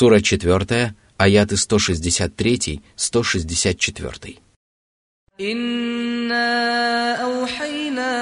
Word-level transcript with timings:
Сура 0.00 0.20
4, 0.20 0.94
аяты 1.18 1.56
163-164. 1.56 4.38
إنا 5.40 7.14
أوحينا 7.22 8.14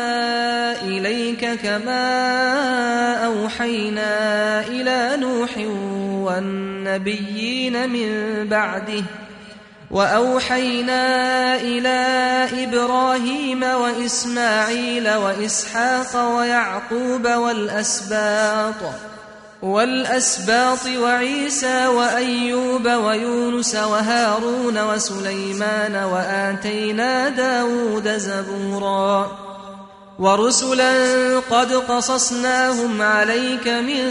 إليك 0.83 1.61
كما 1.63 2.07
أوحينا 3.27 4.61
إلى 4.67 5.17
نوح 5.17 5.57
والنبيين 6.27 7.91
من 7.91 8.09
بعده 8.49 9.05
وأوحينا 9.91 11.05
إلى 11.61 11.99
إبراهيم 12.65 13.63
وإسماعيل 13.63 15.15
وإسحاق 15.15 16.37
ويعقوب 16.37 17.27
والأسباط 17.27 18.75
والأسباط 19.63 20.87
وعيسى 20.87 21.87
وأيوب 21.87 22.87
ويونس 22.87 23.75
وهارون 23.75 24.77
وسليمان 24.85 25.95
وآتينا 25.97 27.29
داود 27.29 28.09
زبورا 28.09 29.39
ورسلا 30.19 30.93
قد 31.51 31.73
قصصناهم 31.73 33.03
عليك 33.03 33.69
من 33.69 34.09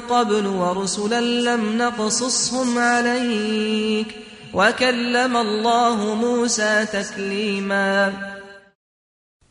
قبل 0.00 0.46
ورسلا 0.46 1.20
لم 1.20 1.78
نقصصهم 1.78 2.78
عليك 2.78 4.06
وكلم 4.54 5.36
الله 5.36 6.14
موسى 6.14 6.86
تكليما 6.92 8.12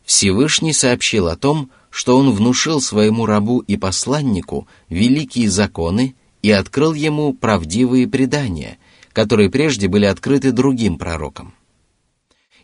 Всевышний 0.06 0.72
сообщил 0.72 1.28
о 1.28 1.36
том, 1.36 1.72
что 1.91 2.17
он 2.17 2.31
внушил 2.31 2.81
своему 2.81 3.27
рабу 3.27 3.59
и 3.61 3.77
посланнику 3.77 4.67
великие 4.89 5.51
законы 5.51 6.15
и 6.43 6.51
открыл 6.51 6.95
ему 6.95 7.35
правдивые 7.35 8.09
предания, 8.09 8.79
которые 9.13 9.51
прежде 9.51 9.89
были 9.89 10.07
открыты 10.07 10.53
другим 10.53 10.97
пророкам. 10.97 11.55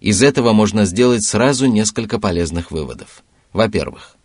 Из 0.01 0.23
этого 0.23 0.53
можно 0.53 0.85
сделать 0.85 1.25
сразу 1.25 1.67
несколько 1.67 2.21
полезных 2.21 2.71
выводов. 2.71 3.25
Во-первых, 3.53 4.17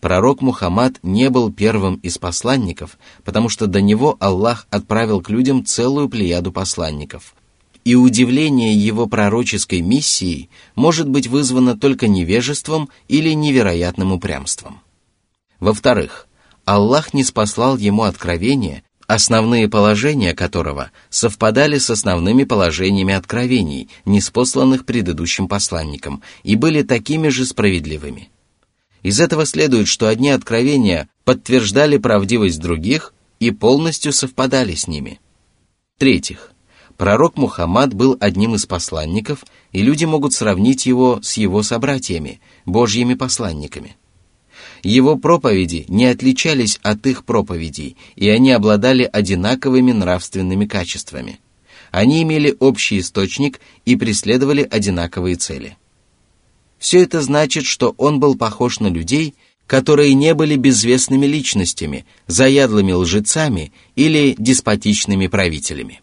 пророк 0.00 0.40
Мухаммад 0.40 0.98
не 1.02 1.30
был 1.30 1.52
первым 1.52 1.96
из 1.96 2.16
посланников, 2.16 2.98
потому 3.24 3.48
что 3.48 3.66
до 3.66 3.80
него 3.80 4.16
Аллах 4.20 4.66
отправил 4.70 5.20
к 5.20 5.30
людям 5.30 5.64
целую 5.64 6.08
плеяду 6.08 6.52
посланников– 6.52 7.34
и 7.86 7.94
удивление 7.94 8.74
его 8.74 9.06
пророческой 9.06 9.80
миссией 9.80 10.50
может 10.74 11.08
быть 11.08 11.28
вызвано 11.28 11.78
только 11.78 12.08
невежеством 12.08 12.88
или 13.06 13.30
невероятным 13.30 14.12
упрямством. 14.12 14.80
Во-вторых, 15.60 16.26
Аллах 16.64 17.14
не 17.14 17.22
спаслал 17.22 17.76
ему 17.76 18.02
откровения, 18.02 18.82
основные 19.06 19.68
положения 19.68 20.34
которого 20.34 20.90
совпадали 21.10 21.78
с 21.78 21.88
основными 21.88 22.42
положениями 22.42 23.14
откровений, 23.14 23.88
неспосланных 24.04 24.84
предыдущим 24.84 25.46
посланникам, 25.46 26.24
и 26.42 26.56
были 26.56 26.82
такими 26.82 27.28
же 27.28 27.46
справедливыми. 27.46 28.30
Из 29.04 29.20
этого 29.20 29.46
следует, 29.46 29.86
что 29.86 30.08
одни 30.08 30.30
откровения 30.30 31.08
подтверждали 31.22 31.98
правдивость 31.98 32.58
других 32.58 33.14
и 33.38 33.52
полностью 33.52 34.12
совпадали 34.12 34.74
с 34.74 34.88
ними. 34.88 35.20
В-третьих, 35.94 36.50
Пророк 36.96 37.36
Мухаммад 37.36 37.92
был 37.92 38.16
одним 38.20 38.54
из 38.54 38.64
посланников, 38.64 39.44
и 39.72 39.82
люди 39.82 40.06
могут 40.06 40.32
сравнить 40.32 40.86
его 40.86 41.20
с 41.22 41.36
его 41.36 41.62
собратьями, 41.62 42.40
божьими 42.64 43.14
посланниками. 43.14 43.96
Его 44.82 45.16
проповеди 45.16 45.84
не 45.88 46.06
отличались 46.06 46.78
от 46.82 47.06
их 47.06 47.24
проповедей, 47.24 47.96
и 48.14 48.28
они 48.28 48.50
обладали 48.52 49.08
одинаковыми 49.10 49.92
нравственными 49.92 50.64
качествами. 50.64 51.40
Они 51.90 52.22
имели 52.22 52.56
общий 52.60 53.00
источник 53.00 53.60
и 53.84 53.96
преследовали 53.96 54.66
одинаковые 54.68 55.36
цели. 55.36 55.76
Все 56.78 57.02
это 57.02 57.20
значит, 57.20 57.64
что 57.64 57.94
он 57.98 58.20
был 58.20 58.36
похож 58.36 58.80
на 58.80 58.88
людей, 58.88 59.34
которые 59.66 60.14
не 60.14 60.34
были 60.34 60.56
безвестными 60.56 61.26
личностями, 61.26 62.06
заядлыми 62.26 62.92
лжецами 62.92 63.72
или 63.96 64.34
деспотичными 64.38 65.26
правителями. 65.26 66.00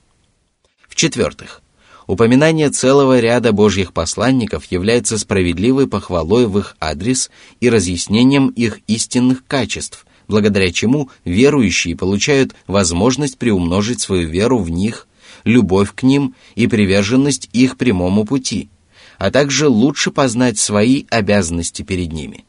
В-четвертых, 0.93 1.63
упоминание 2.05 2.69
целого 2.69 3.19
ряда 3.19 3.51
божьих 3.51 3.93
посланников 3.93 4.65
является 4.65 5.17
справедливой 5.17 5.87
похвалой 5.87 6.45
в 6.45 6.59
их 6.59 6.77
адрес 6.79 7.31
и 7.59 7.67
разъяснением 7.67 8.49
их 8.49 8.79
истинных 8.85 9.43
качеств, 9.47 10.05
благодаря 10.27 10.71
чему 10.71 11.09
верующие 11.25 11.95
получают 11.95 12.53
возможность 12.67 13.39
приумножить 13.39 14.01
свою 14.01 14.29
веру 14.29 14.59
в 14.59 14.69
них, 14.69 15.07
любовь 15.45 15.95
к 15.95 16.03
ним 16.03 16.35
и 16.53 16.67
приверженность 16.67 17.49
их 17.53 17.77
прямому 17.77 18.23
пути, 18.23 18.69
а 19.17 19.31
также 19.31 19.69
лучше 19.69 20.11
познать 20.11 20.59
свои 20.59 21.05
обязанности 21.09 21.81
перед 21.81 22.11
ними. 22.11 22.45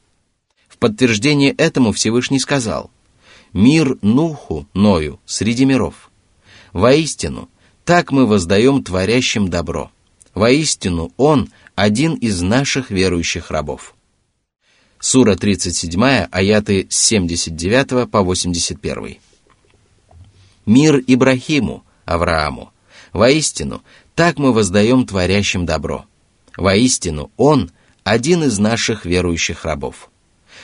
В 0.69 0.77
подтверждение 0.77 1.53
этому 1.53 1.93
Всевышний 1.93 2.41
сказал 2.41 2.91
«Мир 3.55 3.97
Нуху, 4.03 4.69
Ною, 4.75 5.19
среди 5.25 5.65
миров». 5.65 6.11
Воистину, 6.75 7.49
так 7.85 8.11
мы 8.11 8.27
воздаем 8.27 8.83
творящим 8.83 9.49
добро. 9.49 9.91
Воистину, 10.35 11.13
Он– 11.17 11.51
один 11.75 12.15
из 12.15 12.41
наших 12.41 12.91
верующих 12.91 13.51
рабов. 13.51 13.95
Сура 15.01 15.37
37, 15.37 16.03
аяты 16.31 16.87
с 16.89 16.97
79 16.97 18.11
по 18.11 18.23
81. 18.23 19.19
Мир 20.67 21.03
Ибрахиму, 21.07 21.85
Аврааму. 22.05 22.73
Воистину, 23.13 23.83
так 24.15 24.39
мы 24.39 24.53
воздаем 24.53 25.07
творящим 25.07 25.67
добро. 25.67 26.07
Воистину, 26.57 27.31
Он– 27.37 27.71
один 28.05 28.45
из 28.45 28.59
наших 28.59 29.05
верующих 29.05 29.65
рабов. 29.65 30.11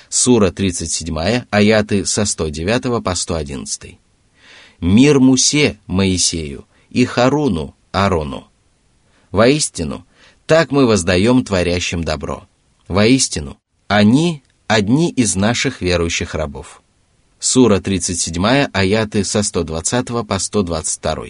Сура 0.09 0.51
37, 0.51 1.45
аяты 1.51 2.07
со 2.07 2.25
109 2.25 3.03
по 3.03 3.15
111. 3.15 3.99
Мир 4.81 5.21
Мусе, 5.21 5.79
Моисею, 5.87 6.67
и 6.91 7.05
Харуну, 7.05 7.75
Арону. 7.93 8.49
Воистину, 9.31 10.07
так 10.47 10.71
мы 10.71 10.87
воздаем 10.87 11.45
творящим 11.45 12.05
добро. 12.05 12.47
Воистину, 12.89 13.59
они 13.89 14.43
одни 14.67 15.11
из 15.11 15.37
наших 15.37 15.81
верующих 15.81 16.35
рабов. 16.35 16.83
Сура 17.39 17.81
37, 17.81 18.69
аяты 18.73 19.25
со 19.25 19.43
120 19.43 20.27
по 20.27 20.39
122. 20.39 21.25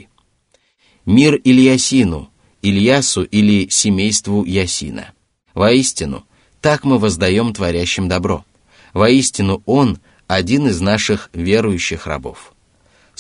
Мир 1.07 1.41
Ильясину, 1.45 2.31
Ильясу 2.63 3.23
или 3.23 3.69
семейству 3.69 4.45
Ясина. 4.45 5.13
Воистину, 5.55 6.25
так 6.61 6.85
мы 6.85 6.99
воздаем 6.99 7.53
творящим 7.53 8.09
добро. 8.09 8.45
Воистину, 8.93 9.63
он 9.67 9.99
один 10.27 10.69
из 10.69 10.81
наших 10.81 11.31
верующих 11.33 12.07
рабов. 12.07 12.55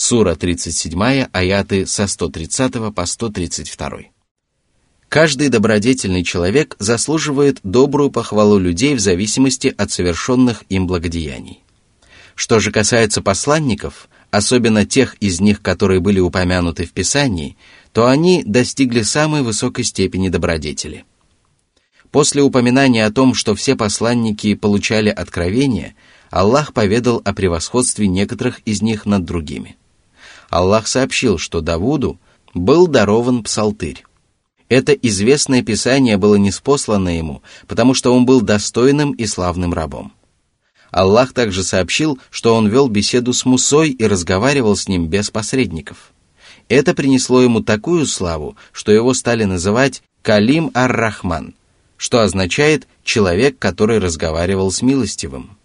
Сура 0.03 0.35
37, 0.35 1.29
аяты 1.31 1.85
со 1.85 2.07
130 2.07 2.95
по 2.95 3.05
132. 3.05 3.91
Каждый 5.11 5.51
добродетельный 5.51 6.25
человек 6.25 6.75
заслуживает 6.79 7.61
добрую 7.65 8.11
похвалу 8.11 8.59
людей 8.59 8.95
в 8.95 8.99
зависимости 8.99 9.75
от 9.77 9.91
совершенных 9.91 10.65
им 10.71 10.87
благодеяний. 10.87 11.63
Что 12.35 12.61
же 12.61 12.73
касается 12.73 13.21
посланников, 13.21 14.09
особенно 14.31 14.87
тех 14.87 15.17
из 15.17 15.39
них, 15.39 15.61
которые 15.61 16.01
были 16.01 16.19
упомянуты 16.19 16.87
в 16.87 16.93
Писании, 16.93 17.59
то 17.93 18.07
они 18.07 18.43
достигли 18.43 19.03
самой 19.03 19.43
высокой 19.43 19.85
степени 19.85 20.31
добродетели. 20.31 21.05
После 22.11 22.41
упоминания 22.41 23.05
о 23.05 23.13
том, 23.13 23.35
что 23.35 23.55
все 23.55 23.77
посланники 23.77 24.55
получали 24.55 25.11
откровение, 25.11 25.95
Аллах 26.31 26.73
поведал 26.73 27.21
о 27.23 27.35
превосходстве 27.35 28.09
некоторых 28.09 28.61
из 28.61 28.81
них 28.81 29.05
над 29.05 29.27
другими. 29.27 29.77
Аллах 30.51 30.89
сообщил, 30.89 31.39
что 31.39 31.61
Давуду 31.61 32.19
был 32.55 32.89
дарован 32.89 33.45
псалтырь. 33.45 34.05
Это 34.69 34.93
известное 34.93 35.63
писание 35.63 36.17
было 36.17 36.35
неспослано 36.35 37.17
ему, 37.17 37.43
потому 37.67 37.95
что 37.95 38.15
он 38.15 38.27
был 38.27 38.41
достойным 38.41 39.13
и 39.13 39.27
славным 39.27 39.73
рабом. 39.73 40.13
Аллах 40.91 41.33
также 41.33 41.63
сообщил, 41.63 42.19
что 42.31 42.57
он 42.57 42.69
вел 42.69 42.89
беседу 42.89 43.33
с 43.33 43.45
Мусой 43.45 43.91
и 43.91 44.05
разговаривал 44.07 44.77
с 44.77 44.89
ним 44.89 45.07
без 45.07 45.31
посредников. 45.31 46.13
Это 46.69 46.95
принесло 46.95 47.43
ему 47.43 47.63
такую 47.63 48.07
славу, 48.07 48.57
что 48.73 48.91
его 48.91 49.15
стали 49.15 49.45
называть 49.45 50.03
Калим 50.23 50.71
ар-Рахман, 50.75 51.55
что 51.97 52.21
означает 52.21 52.89
«человек, 53.05 53.59
который 53.59 53.99
разговаривал 53.99 54.73
с 54.73 54.83
милостивым». 54.83 55.57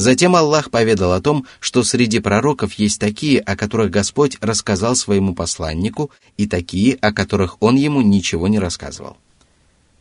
Затем 0.00 0.34
Аллах 0.34 0.70
поведал 0.70 1.12
о 1.12 1.20
том, 1.20 1.44
что 1.60 1.82
среди 1.82 2.20
пророков 2.20 2.72
есть 2.72 2.98
такие, 2.98 3.38
о 3.38 3.54
которых 3.54 3.90
Господь 3.90 4.38
рассказал 4.40 4.96
своему 4.96 5.34
посланнику, 5.34 6.10
и 6.38 6.46
такие, 6.46 6.94
о 7.02 7.12
которых 7.12 7.58
он 7.60 7.76
ему 7.76 8.00
ничего 8.00 8.48
не 8.48 8.58
рассказывал. 8.58 9.18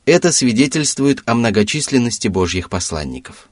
Это 0.05 0.31
свидетельствует 0.31 1.21
о 1.25 1.35
многочисленности 1.35 2.29
Божьих 2.29 2.69
посланников. 2.69 3.49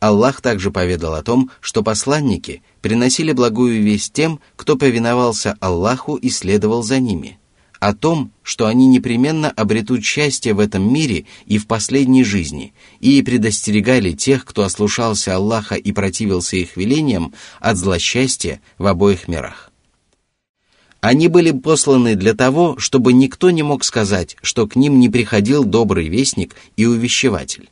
Аллах 0.00 0.40
также 0.40 0.72
поведал 0.72 1.14
о 1.14 1.22
том, 1.22 1.52
что 1.60 1.84
посланники 1.84 2.64
приносили 2.80 3.30
благую 3.30 3.80
весть 3.80 4.12
тем, 4.12 4.40
кто 4.56 4.74
повиновался 4.74 5.56
Аллаху 5.60 6.16
и 6.16 6.28
следовал 6.28 6.82
за 6.82 6.98
ними, 6.98 7.38
о 7.84 7.92
том, 7.92 8.32
что 8.42 8.66
они 8.66 8.86
непременно 8.86 9.50
обретут 9.50 10.06
счастье 10.06 10.54
в 10.54 10.60
этом 10.60 10.90
мире 10.90 11.26
и 11.44 11.58
в 11.58 11.66
последней 11.66 12.24
жизни, 12.24 12.72
и 13.00 13.20
предостерегали 13.20 14.12
тех, 14.12 14.46
кто 14.46 14.62
ослушался 14.62 15.36
Аллаха 15.36 15.74
и 15.74 15.92
противился 15.92 16.56
их 16.56 16.78
велениям, 16.78 17.34
от 17.60 17.76
злосчастья 17.76 18.62
в 18.78 18.86
обоих 18.86 19.28
мирах. 19.28 19.70
Они 21.02 21.28
были 21.28 21.50
посланы 21.50 22.14
для 22.14 22.32
того, 22.32 22.78
чтобы 22.78 23.12
никто 23.12 23.50
не 23.50 23.62
мог 23.62 23.84
сказать, 23.84 24.38
что 24.40 24.66
к 24.66 24.76
ним 24.76 24.98
не 24.98 25.10
приходил 25.10 25.62
добрый 25.62 26.08
вестник 26.08 26.56
и 26.78 26.86
увещеватель. 26.86 27.68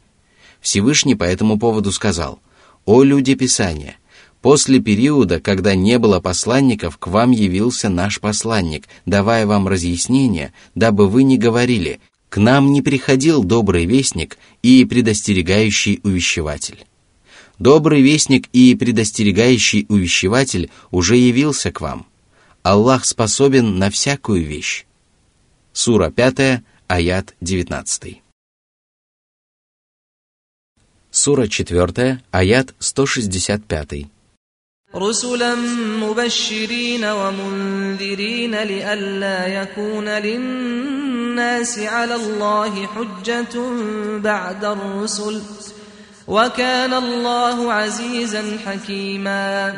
Всевышний 0.61 1.15
по 1.15 1.25
этому 1.25 1.59
поводу 1.59 1.91
сказал, 1.91 2.39
«О 2.85 3.03
люди 3.03 3.35
Писания, 3.35 3.97
после 4.43 4.81
периода, 4.81 5.41
когда 5.41 5.75
не 5.75 5.99
было 5.99 6.21
посланников, 6.21 6.99
к 6.99 7.07
вам 7.07 7.31
явился 7.31 7.89
наш 7.89 8.21
посланник, 8.21 8.89
давая 9.07 9.47
вам 9.47 9.69
разъяснение, 9.69 10.53
дабы 10.75 11.09
вы 11.09 11.23
не 11.23 11.39
говорили, 11.39 12.01
к 12.29 12.37
нам 12.37 12.73
не 12.73 12.83
приходил 12.83 13.45
добрый 13.45 13.87
вестник 13.87 14.37
и 14.63 14.85
предостерегающий 14.85 16.01
увещеватель». 16.03 16.85
Добрый 17.59 18.03
вестник 18.03 18.49
и 18.53 18.75
предостерегающий 18.75 19.87
увещеватель 19.89 20.71
уже 20.91 21.17
явился 21.17 21.71
к 21.71 21.81
вам. 21.81 22.07
Аллах 22.65 23.05
способен 23.05 23.79
на 23.79 23.89
всякую 23.89 24.45
вещь. 24.45 24.85
Сура 25.73 26.11
5, 26.11 26.63
аят 26.89 27.37
19. 27.41 28.21
Сура 31.13 31.47
4, 31.47 32.23
аят 32.33 32.75
165. 32.81 34.07
رسلا 34.96 35.56
مبشرين 36.02 37.06
ومنذرين 37.06 38.56
لئلا 38.56 39.48
يكون 39.48 40.08
للناس 40.08 41.80
على 41.80 42.16
الله 42.16 42.88
حجة 42.88 43.56
بعد 44.18 44.66
الرسل 44.66 45.42
وكان 46.28 46.94
الله 46.94 47.74
عزيزا 47.74 48.44
حكيما 48.66 49.76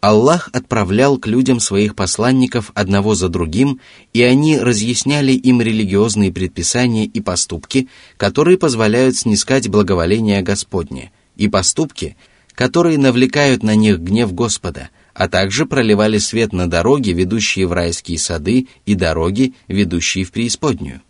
Аллах 0.00 0.50
отправлял 0.52 1.16
к 1.16 1.26
людям 1.26 1.60
своих 1.60 1.96
посланников 1.96 2.72
одного 2.74 3.14
за 3.14 3.30
другим, 3.30 3.80
и 4.12 4.22
они 4.22 4.58
разъясняли 4.58 5.32
им 5.32 5.62
религиозные 5.62 6.30
предписания 6.30 7.06
и 7.06 7.22
поступки, 7.22 7.88
которые 8.18 8.58
позволяют 8.58 9.16
снискать 9.16 9.70
благоволение 9.70 10.42
Господне, 10.42 11.10
и 11.36 11.48
поступки, 11.48 12.18
которые 12.59 12.97
навлекают 12.97 13.63
на 13.63 13.73
них 13.73 13.99
гнев 13.99 14.33
Господа, 14.33 14.89
а 15.13 15.29
также 15.29 15.65
проливали 15.65 16.17
свет 16.17 16.51
на 16.51 16.69
дороги, 16.69 17.11
ведущие 17.11 17.65
в 17.65 17.71
райские 17.71 18.19
сады, 18.19 18.67
и 18.85 18.95
дороги, 18.95 19.53
ведущие 19.69 20.25
в 20.25 20.33
преисподнюю. 20.33 21.01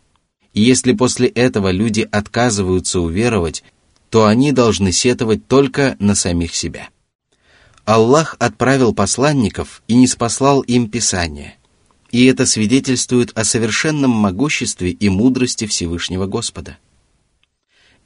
И 0.54 0.62
если 0.62 0.94
после 0.94 1.28
этого 1.28 1.72
люди 1.72 2.08
отказываются 2.12 3.00
уверовать, 3.00 3.64
то 4.12 4.28
они 4.28 4.52
должны 4.52 4.92
сетовать 4.92 5.48
только 5.48 5.96
на 5.98 6.14
самих 6.14 6.54
себя. 6.54 6.90
Аллах 7.84 8.36
отправил 8.38 8.94
посланников 8.94 9.82
и 9.88 9.96
не 9.96 10.06
спаслал 10.06 10.62
им 10.62 10.88
Писание. 10.88 11.56
И 12.12 12.28
это 12.28 12.46
свидетельствует 12.46 13.36
о 13.36 13.44
совершенном 13.44 14.12
могуществе 14.12 14.92
и 14.92 15.10
мудрости 15.10 15.66
Всевышнего 15.66 16.28
Господа. 16.28 16.78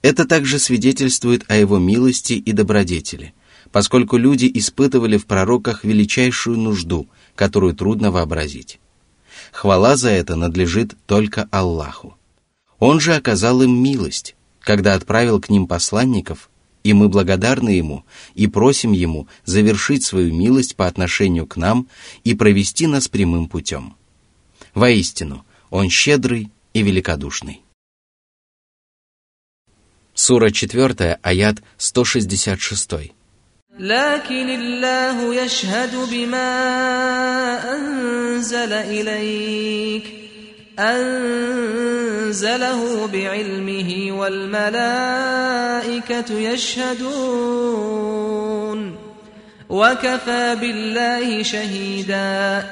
Это 0.04 0.28
также 0.28 0.60
свидетельствует 0.60 1.50
о 1.50 1.56
его 1.56 1.80
милости 1.80 2.34
и 2.34 2.52
добродетели, 2.52 3.34
поскольку 3.72 4.18
люди 4.18 4.52
испытывали 4.54 5.18
в 5.18 5.26
пророках 5.26 5.84
величайшую 5.84 6.60
нужду, 6.60 7.08
которую 7.34 7.74
трудно 7.74 8.12
вообразить. 8.12 8.80
Хвала 9.52 9.96
за 9.96 10.12
это 10.12 10.36
надлежит 10.36 10.94
только 11.08 11.48
Аллаху. 11.50 12.16
Он 12.78 13.00
же 13.00 13.16
оказал 13.16 13.64
им 13.64 13.82
милость, 13.82 14.36
когда 14.60 14.94
отправил 14.94 15.42
к 15.42 15.50
ним 15.50 15.66
посланников– 15.66 16.52
и 16.84 16.94
мы 16.94 17.10
благодарны 17.10 17.70
Ему 17.70 18.06
и 18.36 18.48
просим 18.48 18.92
Ему 18.92 19.28
завершить 19.46 20.04
свою 20.04 20.34
милость 20.34 20.76
по 20.76 20.86
отношению 20.86 21.48
к 21.48 21.56
нам 21.56 21.88
и 22.24 22.36
провести 22.36 22.88
нас 22.88 23.08
прямым 23.08 23.48
путем. 23.48 23.96
Воистину, 24.74 25.46
Он 25.70 25.90
щедрый 25.90 26.52
и 26.74 26.84
великодушный. 26.84 27.63
Сура 30.15 30.51
4, 30.51 31.19
аят 31.23 31.59
166. 31.79 33.13
لكن 33.79 34.49
الله 34.49 35.35
يشهد 35.35 35.97
بما 36.11 36.49
أنزل 37.75 38.73
إليك 38.73 40.05
أنزله 40.79 42.37
بعلمه 43.07 44.13
والملائكة 44.19 45.19
يشهدون 46.39 47.99
وكفى 49.69 50.57
بالله 50.61 51.43
شهيدا 51.43 52.65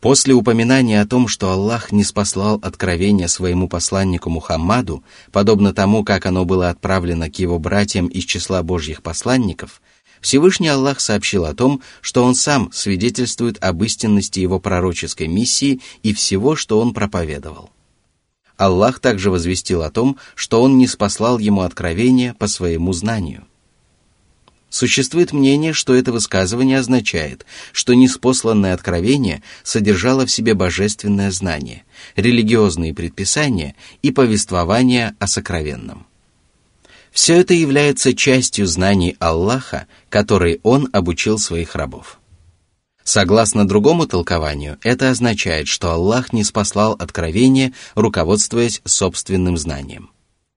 После 0.00 0.32
упоминания 0.32 1.02
о 1.02 1.06
том, 1.06 1.28
что 1.28 1.50
Аллах 1.50 1.92
не 1.92 2.04
спаслал 2.04 2.58
откровение 2.62 3.28
своему 3.28 3.68
посланнику 3.68 4.30
Мухаммаду, 4.30 5.04
подобно 5.30 5.74
тому, 5.74 6.04
как 6.04 6.24
оно 6.24 6.46
было 6.46 6.70
отправлено 6.70 7.30
к 7.30 7.38
его 7.38 7.58
братьям 7.58 8.06
из 8.06 8.24
числа 8.24 8.62
Божьих 8.62 9.02
посланников, 9.02 9.82
Всевышний 10.22 10.68
Аллах 10.68 11.00
сообщил 11.00 11.44
о 11.44 11.54
том, 11.54 11.82
что 12.00 12.24
Он 12.24 12.34
сам 12.34 12.70
свидетельствует 12.72 13.62
об 13.62 13.82
истинности 13.84 14.40
Его 14.40 14.58
пророческой 14.58 15.28
миссии 15.28 15.80
и 16.02 16.14
всего, 16.14 16.56
что 16.56 16.80
Он 16.80 16.94
проповедовал. 16.94 17.70
Аллах 18.56 19.00
также 19.00 19.30
возвестил 19.30 19.82
о 19.82 19.90
том, 19.90 20.16
что 20.34 20.62
Он 20.62 20.78
не 20.78 20.86
спаслал 20.86 21.38
ему 21.38 21.60
откровения 21.60 22.34
по 22.34 22.48
своему 22.48 22.94
знанию. 22.94 23.46
Существует 24.70 25.32
мнение, 25.32 25.72
что 25.72 25.96
это 25.96 26.12
высказывание 26.12 26.78
означает, 26.78 27.44
что 27.72 27.92
неспосланное 27.92 28.72
откровение 28.72 29.42
содержало 29.64 30.26
в 30.26 30.30
себе 30.30 30.54
божественное 30.54 31.32
знание, 31.32 31.82
религиозные 32.14 32.94
предписания 32.94 33.74
и 34.02 34.12
повествование 34.12 35.16
о 35.18 35.26
сокровенном. 35.26 36.06
Все 37.10 37.40
это 37.40 37.52
является 37.52 38.14
частью 38.14 38.68
знаний 38.68 39.16
Аллаха, 39.18 39.88
которые 40.08 40.60
Он 40.62 40.88
обучил 40.92 41.38
своих 41.38 41.74
рабов. 41.74 42.20
Согласно 43.02 43.66
другому 43.66 44.06
толкованию, 44.06 44.78
это 44.84 45.10
означает, 45.10 45.66
что 45.66 45.90
Аллах 45.90 46.32
не 46.32 46.44
спаслал 46.44 46.92
откровение, 46.92 47.72
руководствуясь 47.96 48.80
собственным 48.84 49.56
знанием. 49.56 50.10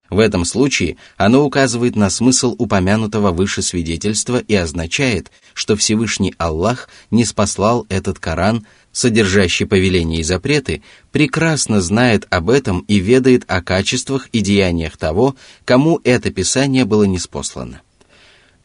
В 0.09 0.19
этом 0.19 0.45
случае 0.45 0.97
оно 1.17 1.43
указывает 1.43 1.95
на 1.95 2.09
смысл 2.09 2.55
упомянутого 2.57 3.31
выше 3.31 3.61
свидетельства 3.61 4.37
и 4.37 4.53
означает, 4.53 5.31
что 5.53 5.75
Всевышний 5.75 6.35
Аллах 6.37 6.87
не 7.09 7.25
спаслал 7.25 7.85
этот 7.89 8.19
Коран 8.19 8.65
содержащий 8.91 9.65
повеления 9.65 10.19
и 10.19 10.23
запреты, 10.23 10.83
прекрасно 11.11 11.81
знает 11.81 12.27
об 12.29 12.49
этом 12.49 12.81
и 12.87 12.99
ведает 12.99 13.43
о 13.47 13.61
качествах 13.61 14.27
и 14.31 14.39
деяниях 14.39 14.97
того, 14.97 15.35
кому 15.65 15.99
это 16.03 16.31
Писание 16.31 16.85
было 16.85 17.03
неспослано. 17.03 17.81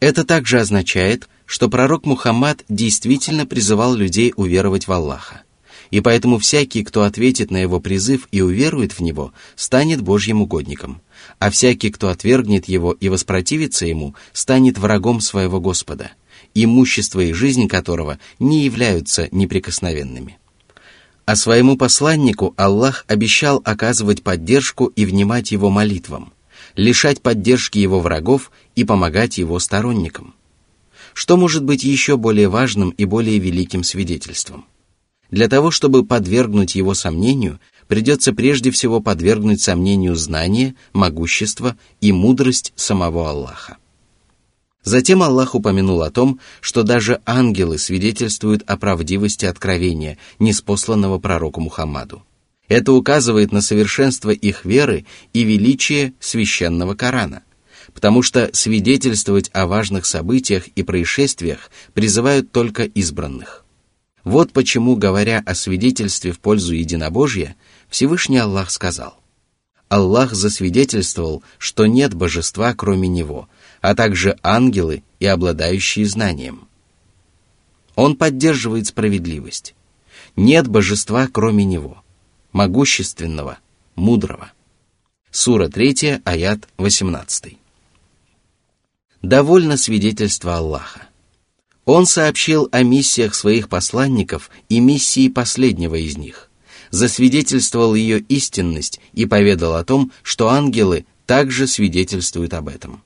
Это 0.00 0.24
также 0.24 0.60
означает, 0.60 1.28
что 1.46 1.68
пророк 1.68 2.04
Мухаммад 2.04 2.62
действительно 2.68 3.46
призывал 3.46 3.94
людей 3.94 4.34
уверовать 4.36 4.86
в 4.86 4.92
Аллаха. 4.92 5.42
И 5.90 6.00
поэтому 6.00 6.38
всякий, 6.38 6.84
кто 6.84 7.02
ответит 7.02 7.50
на 7.50 7.56
его 7.58 7.80
призыв 7.80 8.28
и 8.30 8.40
уверует 8.42 8.92
в 8.92 9.00
него, 9.00 9.32
станет 9.56 10.02
Божьим 10.02 10.42
угодником. 10.42 11.00
А 11.38 11.50
всякий, 11.50 11.90
кто 11.90 12.08
отвергнет 12.08 12.68
его 12.68 12.92
и 12.92 13.08
воспротивится 13.08 13.86
ему, 13.86 14.14
станет 14.32 14.78
врагом 14.78 15.20
своего 15.20 15.60
Господа– 15.60 16.12
имущество 16.54 17.20
и 17.20 17.32
жизнь 17.32 17.68
которого 17.68 18.18
не 18.38 18.64
являются 18.64 19.28
неприкосновенными. 19.32 20.38
А 21.24 21.36
своему 21.36 21.76
посланнику 21.76 22.54
Аллах 22.56 23.04
обещал 23.06 23.60
оказывать 23.64 24.22
поддержку 24.22 24.86
и 24.86 25.04
внимать 25.04 25.52
его 25.52 25.68
молитвам, 25.68 26.32
лишать 26.74 27.20
поддержки 27.20 27.78
его 27.78 28.00
врагов 28.00 28.50
и 28.76 28.84
помогать 28.84 29.38
его 29.38 29.58
сторонникам. 29.58 30.34
Что 31.12 31.36
может 31.36 31.64
быть 31.64 31.84
еще 31.84 32.16
более 32.16 32.48
важным 32.48 32.90
и 32.90 33.04
более 33.04 33.38
великим 33.38 33.84
свидетельством? 33.84 34.64
Для 35.30 35.48
того, 35.48 35.70
чтобы 35.70 36.04
подвергнуть 36.04 36.74
его 36.74 36.94
сомнению, 36.94 37.60
придется 37.86 38.32
прежде 38.32 38.70
всего 38.70 39.00
подвергнуть 39.00 39.60
сомнению 39.60 40.14
знание, 40.14 40.74
могущество 40.92 41.76
и 42.00 42.12
мудрость 42.12 42.72
самого 42.76 43.30
Аллаха. 43.30 43.76
Затем 44.84 45.22
Аллах 45.22 45.54
упомянул 45.54 46.02
о 46.02 46.10
том, 46.10 46.40
что 46.60 46.82
даже 46.82 47.20
ангелы 47.26 47.78
свидетельствуют 47.78 48.62
о 48.66 48.76
правдивости 48.78 49.44
откровения, 49.44 50.16
неспосланного 50.38 51.18
пророку 51.18 51.60
Мухаммаду. 51.60 52.22
Это 52.68 52.92
указывает 52.92 53.50
на 53.52 53.60
совершенство 53.60 54.30
их 54.30 54.64
веры 54.64 55.04
и 55.32 55.42
величие 55.42 56.14
священного 56.20 56.94
Корана, 56.94 57.42
потому 57.92 58.22
что 58.22 58.50
свидетельствовать 58.52 59.50
о 59.52 59.66
важных 59.66 60.06
событиях 60.06 60.68
и 60.68 60.82
происшествиях 60.82 61.70
призывают 61.94 62.52
только 62.52 62.84
избранных. 62.84 63.64
Вот 64.28 64.52
почему, 64.52 64.94
говоря 64.94 65.42
о 65.46 65.54
свидетельстве 65.54 66.32
в 66.32 66.38
пользу 66.38 66.74
единобожья, 66.74 67.56
Всевышний 67.88 68.36
Аллах 68.36 68.70
сказал, 68.70 69.18
Аллах 69.88 70.34
засвидетельствовал, 70.34 71.42
что 71.56 71.86
нет 71.86 72.12
божества, 72.12 72.74
кроме 72.74 73.08
Него, 73.08 73.48
а 73.80 73.94
также 73.94 74.38
ангелы 74.42 75.02
и 75.18 75.24
обладающие 75.24 76.04
знанием. 76.04 76.68
Он 77.94 78.16
поддерживает 78.16 78.88
справедливость. 78.88 79.74
Нет 80.36 80.68
божества, 80.68 81.26
кроме 81.32 81.64
Него, 81.64 82.04
могущественного, 82.52 83.56
мудрого. 83.94 84.52
Сура 85.30 85.68
3, 85.68 86.20
аят 86.26 86.68
18. 86.76 87.56
Довольно 89.22 89.78
свидетельство 89.78 90.58
Аллаха. 90.58 91.07
Он 91.88 92.04
сообщил 92.04 92.68
о 92.70 92.82
миссиях 92.82 93.34
своих 93.34 93.70
посланников 93.70 94.50
и 94.68 94.78
миссии 94.78 95.30
последнего 95.30 95.94
из 95.94 96.18
них, 96.18 96.50
засвидетельствовал 96.90 97.94
ее 97.94 98.20
истинность 98.28 99.00
и 99.14 99.24
поведал 99.24 99.74
о 99.74 99.84
том, 99.84 100.12
что 100.22 100.50
ангелы 100.50 101.06
также 101.24 101.66
свидетельствуют 101.66 102.52
об 102.52 102.68
этом. 102.68 103.02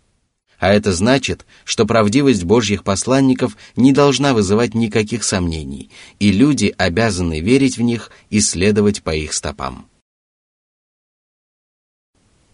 А 0.59 0.75
это 0.75 0.93
значит, 0.93 1.47
что 1.65 1.87
правдивость 1.87 2.43
Божьих 2.43 2.83
посланников 2.83 3.57
не 3.77 3.93
должна 3.93 4.35
вызывать 4.35 4.75
никаких 4.75 5.23
сомнений, 5.23 5.93
и 6.19 6.33
люди 6.33 6.75
обязаны 6.77 7.39
верить 7.39 7.79
в 7.79 7.83
них 7.83 8.11
и 8.31 8.41
следовать 8.41 9.05
по 9.05 9.15
их 9.15 9.33
стопам. 9.33 9.87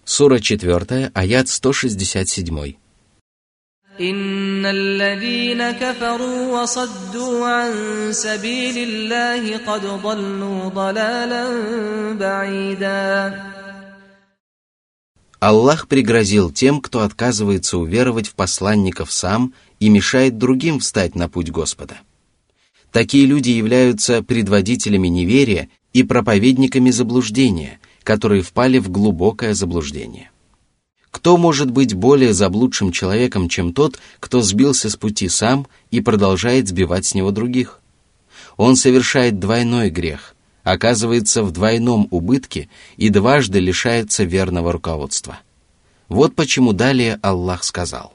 Сура 0.04 0.40
4, 0.40 1.10
аят 1.14 1.48
167. 1.48 2.74
إن 3.99 4.65
الذين 4.65 5.71
كفروا 5.71 6.61
وصدوا 6.61 7.47
عن 7.47 7.73
سبيل 8.11 8.77
الله 8.89 9.57
قد 9.57 9.85
ضلوا 9.85 10.69
ضلالا 10.69 11.43
بعيدا 12.17 13.53
Аллах 15.39 15.89
пригрозил 15.89 16.51
тем, 16.51 16.79
кто 16.79 17.01
отказывается 17.01 17.77
уверовать 17.77 18.27
в 18.29 18.33
посланников 18.33 19.11
сам 19.11 19.53
и 19.81 19.89
мешает 19.89 20.37
другим 20.37 20.79
встать 20.79 21.15
на 21.15 21.27
путь 21.27 21.51
Господа. 21.51 21.97
Такие 22.91 23.25
люди 23.25 23.49
являются 23.49 24.23
предводителями 24.23 25.09
неверия 25.09 25.67
и 25.91 26.03
проповедниками 26.03 26.91
заблуждения, 26.91 27.79
которые 28.03 28.41
впали 28.41 28.79
в 28.79 28.89
глубокое 28.89 29.53
заблуждение. 29.53 30.31
Кто 31.10 31.36
может 31.36 31.70
быть 31.70 31.94
более 31.94 32.34
заблудшим 32.34 32.92
человеком, 32.92 33.48
чем 33.48 33.72
тот, 33.72 33.98
кто 34.20 34.42
сбился 34.42 34.90
с 34.90 34.96
пути 34.96 35.28
сам 35.28 35.66
и 35.90 36.00
продолжает 36.00 36.68
сбивать 36.68 37.06
с 37.06 37.14
него 37.14 37.30
других? 37.30 37.80
Он 38.56 38.76
совершает 38.76 39.38
двойной 39.38 39.90
грех, 39.90 40.34
оказывается 40.64 41.42
в 41.42 41.52
двойном 41.52 42.08
убытке 42.10 42.68
и 42.96 43.08
дважды 43.08 43.60
лишается 43.60 44.24
верного 44.24 44.72
руководства. 44.72 45.38
Вот 46.08 46.34
почему 46.34 46.72
далее 46.72 47.18
Аллах 47.22 47.64
сказал. 47.64 48.14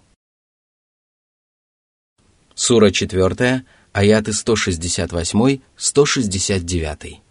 Сура 2.56 2.92
4, 2.92 3.64
аяты 3.94 4.32
168-169. 4.32 7.23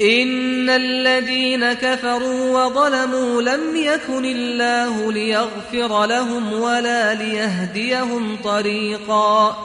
إن 0.00 0.70
الذين 0.70 1.72
كفروا 1.72 2.64
وظلموا 2.64 3.42
لم 3.42 3.76
يكن 3.76 4.24
الله 4.24 5.12
ليغفر 5.12 6.06
لهم 6.06 6.52
ولا 6.52 7.14
ليهديهم 7.14 8.36
طريقا 8.44 9.56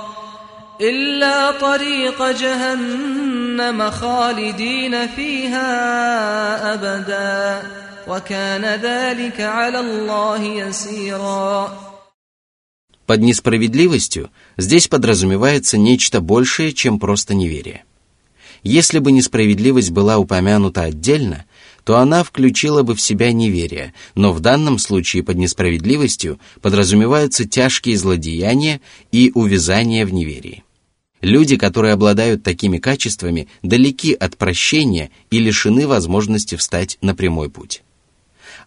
إلا 0.82 1.52
طريق 1.52 2.32
جهنم 2.32 3.90
خالدين 3.92 5.08
فيها 5.08 6.74
أبدا 6.74 7.68
وكان 8.08 8.66
ذلك 8.66 9.42
على 9.42 9.80
الله 9.80 10.44
يسيرا 10.44 11.90
Под 13.08 13.22
несправедливостью 13.22 14.30
здесь 14.58 14.88
подразумевается 14.88 15.80
нечто 15.80 16.22
большее, 16.22 16.74
чем 16.74 17.00
просто 17.00 17.34
неверие. 17.34 17.84
Если 18.65 18.99
бы 18.99 19.13
несправедливость 19.13 19.91
была 19.91 20.17
упомянута 20.17 20.85
отдельно, 20.85 21.45
то 21.85 21.99
она 21.99 22.25
включила 22.25 22.83
бы 22.83 22.95
в 22.95 23.01
себя 23.01 23.31
неверие, 23.31 23.93
но 24.15 24.33
в 24.33 24.41
данном 24.41 24.79
случае 24.79 25.23
под 25.23 25.37
несправедливостью 25.37 26.41
подразумеваются 26.63 27.47
тяжкие 27.47 27.99
злодеяния 27.99 28.81
и 29.13 29.31
увязание 29.35 30.07
в 30.07 30.15
неверии. 30.15 30.65
Люди, 31.21 31.59
которые 31.59 31.93
обладают 31.93 32.43
такими 32.43 32.79
качествами, 32.79 33.49
далеки 33.63 34.15
от 34.15 34.39
прощения 34.39 35.11
и 35.31 35.41
лишены 35.41 35.87
возможности 35.87 36.55
встать 36.55 36.97
на 37.03 37.15
прямой 37.15 37.51
путь. 37.51 37.83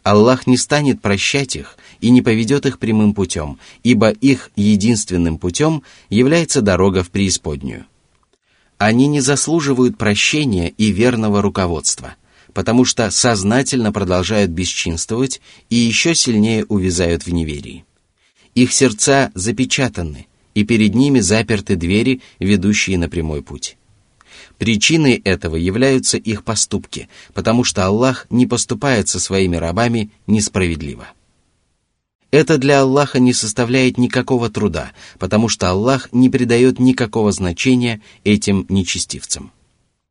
Аллах 0.03 0.45
не 0.45 0.57
станет 0.57 1.01
прощать 1.01 1.55
их 1.55 1.75
и 2.01 2.11
не 2.11 2.21
поведет 2.21 2.67
их 2.67 2.77
прямым 2.77 3.15
путем, 3.15 3.57
ибо 3.81 4.11
их 4.11 4.51
единственным 4.55 5.39
путем 5.39 5.81
является 6.09 6.61
дорога 6.61 7.03
в 7.03 7.09
преисподнюю. 7.09 7.85
Они 8.77 9.07
не 9.07 9.21
заслуживают 9.21 9.97
прощения 9.97 10.69
и 10.69 10.91
верного 10.91 11.41
руководства, 11.41 12.15
потому 12.53 12.85
что 12.85 13.09
сознательно 13.09 13.91
продолжают 13.91 14.51
бесчинствовать 14.51 15.41
и 15.69 15.75
еще 15.75 16.13
сильнее 16.13 16.65
увязают 16.65 17.25
в 17.25 17.33
неверии. 17.33 17.85
Их 18.53 18.71
сердца 18.73 19.31
запечатаны, 19.33 20.27
и 20.53 20.63
перед 20.63 20.95
ними 20.95 21.19
заперты 21.19 21.75
двери, 21.75 22.21
ведущие 22.39 22.97
на 22.97 23.09
прямой 23.09 23.41
путь. 23.41 23.77
Причиной 24.57 25.21
этого 25.23 25.55
являются 25.55 26.17
их 26.17 26.43
поступки, 26.43 27.09
потому 27.33 27.63
что 27.63 27.85
Аллах 27.85 28.25
не 28.29 28.47
поступает 28.47 29.07
со 29.07 29.19
своими 29.19 29.55
рабами 29.55 30.11
несправедливо. 30.25 31.07
Это 32.31 32.57
для 32.57 32.81
Аллаха 32.81 33.19
не 33.19 33.33
составляет 33.33 33.97
никакого 33.97 34.49
труда, 34.49 34.91
потому 35.17 35.47
что 35.47 35.69
Аллах 35.69 36.09
не 36.11 36.29
придает 36.29 36.79
никакого 36.79 37.31
значения 37.31 38.01
этим 38.23 38.65
нечестивцам. 38.69 39.51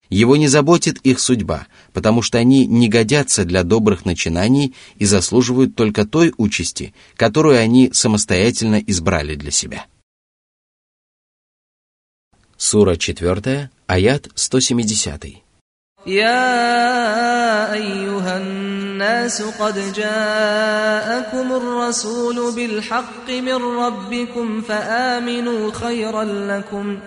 Его 0.09 0.37
не 0.37 0.49
заботит 0.49 0.99
их 0.99 1.19
судьба, 1.19 1.67
потому 1.93 2.23
что 2.23 2.39
они 2.39 2.67
не 2.67 2.89
годятся 2.89 3.45
для 3.45 3.65
добрых 3.65 4.05
начинаний 4.05 4.75
и 4.97 5.05
заслуживают 5.05 5.75
только 5.75 6.07
той 6.07 6.33
участи, 6.37 6.95
которую 7.17 7.59
они 7.59 7.91
самостоятельно 7.93 8.77
избрали 8.77 9.35
для 9.35 9.51
себя. 9.51 9.87
Сура 12.57 12.97
4, 12.97 13.71
аят 13.87 14.29
170. 14.35 15.46
يا 16.08 17.74
أيها 17.74 18.38
الناس 18.38 19.42
قد 19.42 19.94
جاءكم 19.94 21.52
الرسول 21.52 22.56
بالحق 22.56 23.30
من 23.30 23.54
ربكم 23.54 24.62
فآمنوا 24.62 25.72
خيرا 25.72 26.24
لكم 26.24 26.98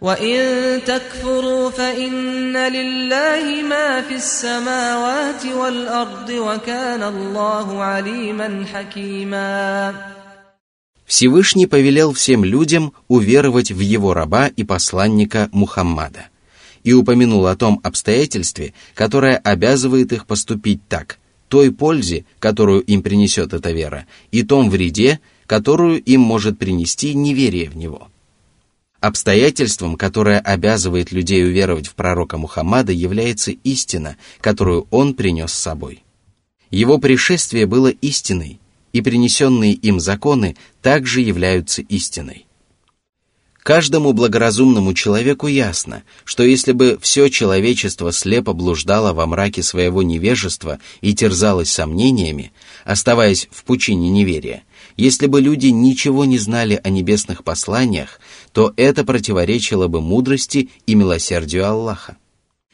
وإن 0.00 0.38
تكفروا 0.84 1.70
فإن 1.70 2.56
لله 2.56 3.62
ما 3.62 4.00
في 4.00 4.14
السماوات 4.14 5.46
والأرض 5.46 6.30
وكان 6.30 7.02
الله 7.02 7.82
عليما 7.82 8.64
حكيما 8.74 9.94
Всевышний 11.06 11.66
повелел 11.66 12.12
всем 12.12 12.44
людям 12.44 12.92
уверовать 13.08 13.72
в 13.72 13.80
его 13.80 14.12
раба 14.12 14.48
и 14.48 14.62
посланника 14.62 15.48
Мухаммада 15.52 16.28
И 16.83 16.93
упомянул 16.93 17.47
о 17.47 17.55
том 17.55 17.79
обстоятельстве, 17.83 18.73
которое 18.93 19.37
обязывает 19.37 20.11
их 20.13 20.25
поступить 20.27 20.87
так, 20.87 21.19
той 21.47 21.71
пользе, 21.71 22.25
которую 22.39 22.81
им 22.81 23.01
принесет 23.01 23.53
эта 23.53 23.71
вера, 23.71 24.05
и 24.31 24.43
том 24.43 24.69
вреде, 24.69 25.19
которую 25.45 26.01
им 26.01 26.21
может 26.21 26.57
принести 26.57 27.13
неверие 27.13 27.69
в 27.69 27.77
него. 27.77 28.09
Обстоятельством, 28.99 29.97
которое 29.97 30.39
обязывает 30.39 31.11
людей 31.11 31.43
уверовать 31.43 31.87
в 31.87 31.95
пророка 31.95 32.37
Мухаммада, 32.37 32.93
является 32.93 33.51
истина, 33.51 34.15
которую 34.39 34.87
он 34.91 35.13
принес 35.13 35.51
с 35.51 35.59
собой. 35.59 36.03
Его 36.71 36.97
пришествие 36.99 37.65
было 37.65 37.89
истиной, 37.89 38.61
и 38.93 39.01
принесенные 39.01 39.73
им 39.73 39.99
законы 39.99 40.55
также 40.81 41.19
являются 41.19 41.81
истиной. 41.81 42.47
Каждому 43.63 44.11
благоразумному 44.11 44.93
человеку 44.93 45.47
ясно, 45.47 46.03
что 46.25 46.43
если 46.43 46.73
бы 46.73 46.99
все 47.01 47.29
человечество 47.29 48.11
слепо 48.11 48.51
блуждало 48.51 49.13
во 49.13 49.25
мраке 49.25 49.63
своего 49.63 50.03
невежества 50.03 50.79
и 50.99 51.15
терзалось 51.15 51.71
сомнениями, 51.71 52.51
оставаясь 52.83 53.47
в 53.51 53.63
пучине 53.63 54.09
неверия, 54.09 54.63
если 54.97 55.27
бы 55.27 55.39
люди 55.39 55.67
ничего 55.67 56.25
не 56.25 56.37
знали 56.37 56.79
о 56.83 56.89
небесных 56.89 57.45
посланиях, 57.45 58.19
то 58.51 58.73
это 58.75 59.05
противоречило 59.05 59.87
бы 59.87 60.01
мудрости 60.01 60.69
и 60.85 60.95
милосердию 60.95 61.65
Аллаха. 61.65 62.17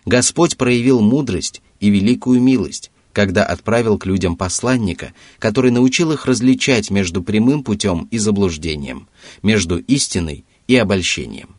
Господь 0.06 0.58
проявил 0.58 1.02
мудрость 1.02 1.62
и 1.80 1.92
великую 1.92 2.42
милость, 2.42 2.90
когда 3.14 3.44
отправил 3.46 4.00
к 4.00 4.08
людям 4.08 4.36
посланника, 4.36 5.14
который 5.38 5.70
научил 5.70 6.12
их 6.14 6.26
различать 6.26 6.90
между 6.90 7.22
прямым 7.22 7.64
путем 7.64 8.08
и 8.10 8.18
заблуждением, 8.18 9.08
между 9.44 9.78
истиной 9.78 10.46
и 10.70 10.76
обольщением. 10.76 11.56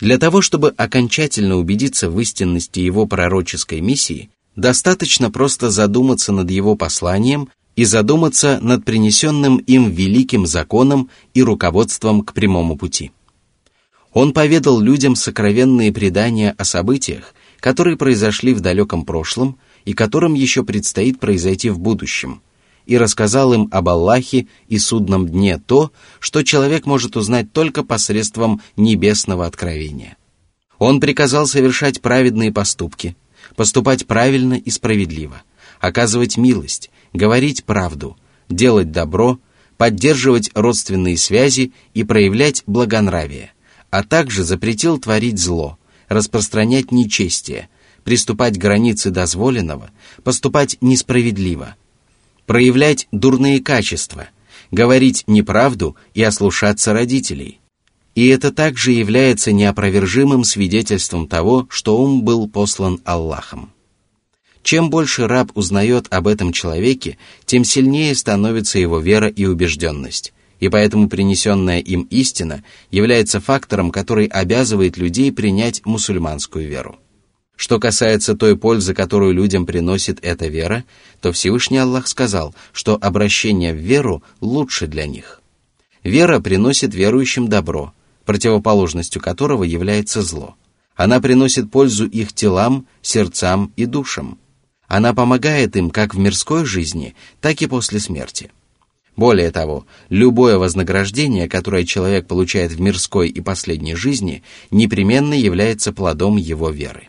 Для 0.00 0.18
того, 0.18 0.42
чтобы 0.42 0.70
окончательно 0.76 1.56
убедиться 1.56 2.10
в 2.10 2.20
истинности 2.20 2.80
его 2.80 3.06
пророческой 3.06 3.80
миссии, 3.80 4.30
достаточно 4.56 5.30
просто 5.30 5.70
задуматься 5.70 6.32
над 6.32 6.50
его 6.50 6.74
посланием 6.74 7.48
и 7.76 7.84
задуматься 7.84 8.58
над 8.60 8.84
принесенным 8.84 9.58
им 9.58 9.88
великим 9.88 10.46
законом 10.46 11.10
и 11.32 11.44
руководством 11.44 12.22
к 12.22 12.32
прямому 12.32 12.76
пути. 12.76 13.12
Он 14.12 14.32
поведал 14.32 14.80
людям 14.80 15.14
сокровенные 15.14 15.92
предания 15.92 16.56
о 16.58 16.64
событиях, 16.64 17.34
которые 17.60 17.96
произошли 17.96 18.52
в 18.52 18.60
далеком 18.60 19.04
прошлом 19.04 19.58
и 19.84 19.92
которым 19.92 20.34
еще 20.34 20.64
предстоит 20.64 21.20
произойти 21.20 21.70
в 21.70 21.78
будущем, 21.78 22.42
и 22.86 22.98
рассказал 22.98 23.52
им 23.52 23.68
об 23.70 23.88
Аллахе 23.88 24.46
и 24.68 24.78
судном 24.78 25.28
дне 25.28 25.58
то, 25.58 25.92
что 26.18 26.42
человек 26.42 26.86
может 26.86 27.16
узнать 27.16 27.52
только 27.52 27.84
посредством 27.84 28.60
небесного 28.76 29.46
откровения. 29.46 30.16
Он 30.78 31.00
приказал 31.00 31.46
совершать 31.46 32.00
праведные 32.00 32.52
поступки, 32.52 33.16
поступать 33.54 34.06
правильно 34.06 34.54
и 34.54 34.70
справедливо, 34.70 35.42
оказывать 35.80 36.36
милость, 36.36 36.90
говорить 37.12 37.64
правду, 37.64 38.16
делать 38.48 38.90
добро, 38.90 39.38
поддерживать 39.76 40.50
родственные 40.54 41.16
связи 41.16 41.72
и 41.94 42.04
проявлять 42.04 42.62
благонравие, 42.66 43.52
а 43.90 44.02
также 44.02 44.44
запретил 44.44 44.98
творить 44.98 45.38
зло, 45.38 45.78
распространять 46.08 46.92
нечестие, 46.92 47.68
приступать 48.04 48.58
к 48.58 48.60
границе 48.60 49.10
дозволенного, 49.10 49.90
поступать 50.24 50.76
несправедливо, 50.80 51.76
проявлять 52.46 53.08
дурные 53.12 53.60
качества, 53.60 54.28
говорить 54.70 55.24
неправду 55.26 55.96
и 56.14 56.22
ослушаться 56.22 56.92
родителей. 56.92 57.60
И 58.14 58.28
это 58.28 58.52
также 58.52 58.92
является 58.92 59.52
неопровержимым 59.52 60.44
свидетельством 60.44 61.26
того, 61.26 61.66
что 61.70 61.96
он 61.96 62.22
был 62.22 62.48
послан 62.48 63.00
Аллахом. 63.04 63.72
Чем 64.62 64.90
больше 64.90 65.26
раб 65.26 65.50
узнает 65.54 66.06
об 66.10 66.28
этом 66.28 66.52
человеке, 66.52 67.18
тем 67.46 67.64
сильнее 67.64 68.14
становится 68.14 68.78
его 68.78 69.00
вера 69.00 69.28
и 69.28 69.44
убежденность, 69.44 70.32
и 70.60 70.68
поэтому 70.68 71.08
принесенная 71.08 71.80
им 71.80 72.02
истина 72.10 72.62
является 72.90 73.40
фактором, 73.40 73.90
который 73.90 74.26
обязывает 74.26 74.96
людей 74.96 75.32
принять 75.32 75.84
мусульманскую 75.84 76.68
веру. 76.68 76.98
Что 77.62 77.78
касается 77.78 78.34
той 78.34 78.56
пользы, 78.56 78.92
которую 78.92 79.34
людям 79.34 79.66
приносит 79.66 80.18
эта 80.22 80.48
вера, 80.48 80.82
то 81.20 81.30
Всевышний 81.30 81.78
Аллах 81.78 82.08
сказал, 82.08 82.56
что 82.72 82.98
обращение 83.00 83.72
в 83.72 83.76
веру 83.76 84.24
лучше 84.40 84.88
для 84.88 85.06
них. 85.06 85.40
Вера 86.02 86.40
приносит 86.40 86.92
верующим 86.92 87.46
добро, 87.46 87.94
противоположностью 88.24 89.22
которого 89.22 89.62
является 89.62 90.22
зло. 90.22 90.56
Она 90.96 91.20
приносит 91.20 91.70
пользу 91.70 92.04
их 92.04 92.32
телам, 92.32 92.88
сердцам 93.00 93.72
и 93.76 93.86
душам– 93.86 94.40
она 94.88 95.14
помогает 95.14 95.76
им 95.76 95.90
как 95.90 96.16
в 96.16 96.18
мирской 96.18 96.64
жизни, 96.64 97.14
так 97.40 97.62
и 97.62 97.66
после 97.66 98.00
смерти. 98.00 98.50
Более 99.16 99.52
того, 99.52 99.86
любое 100.08 100.58
вознаграждение, 100.58 101.48
которое 101.48 101.84
человек 101.84 102.26
получает 102.26 102.72
в 102.72 102.80
мирской 102.80 103.28
и 103.28 103.40
последней 103.40 103.94
жизни, 103.94 104.42
непременно 104.72 105.32
является 105.32 105.92
плодом 105.92 106.36
его 106.36 106.68
веры. 106.68 107.08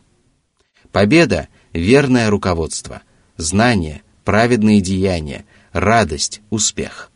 Победа– 0.94 1.48
верное 1.74 2.30
руководство, 2.30 3.02
знание, 3.36 4.04
праведные 4.24 4.80
деяния, 4.80 5.44
радость, 5.72 6.42
успех. 6.52 7.12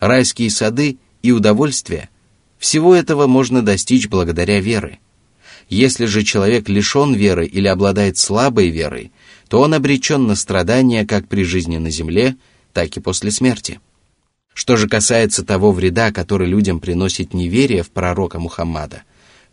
Райские 0.00 0.50
сады 0.50 0.98
и 1.22 1.30
удовольствие– 1.30 2.10
всего 2.58 2.96
этого 2.96 3.28
можно 3.28 3.62
достичь 3.62 4.08
благодаря 4.08 4.60
вере. 4.60 4.98
Если 5.68 6.06
же 6.06 6.24
человек 6.24 6.68
лишен 6.68 7.14
веры 7.14 7.46
или 7.46 7.68
обладает 7.68 8.18
слабой 8.18 8.70
верой, 8.70 9.12
то 9.48 9.60
он 9.60 9.72
обречен 9.72 10.26
на 10.26 10.34
страдания 10.34 11.06
как 11.06 11.28
при 11.28 11.44
жизни 11.44 11.78
на 11.78 11.90
земле, 11.90 12.34
так 12.72 12.96
и 12.96 13.00
после 13.00 13.30
смерти. 13.30 13.78
Что 14.54 14.76
же 14.76 14.88
касается 14.88 15.44
того 15.44 15.70
вреда, 15.70 16.10
который 16.10 16.48
людям 16.48 16.80
приносит 16.80 17.32
неверие 17.32 17.84
в 17.84 17.90
пророка 17.90 18.40
Мухаммада, 18.40 19.04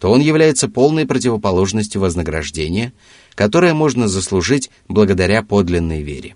то 0.04 0.12
он 0.12 0.20
является 0.20 0.68
полной 0.68 1.06
противоположностью 1.06 2.02
вознаграждения, 2.02 2.92
которое 3.36 3.74
можно 3.74 4.10
заслужить 4.10 4.70
благодаря 4.90 5.44
подлинной 5.44 6.02
вере. 6.02 6.36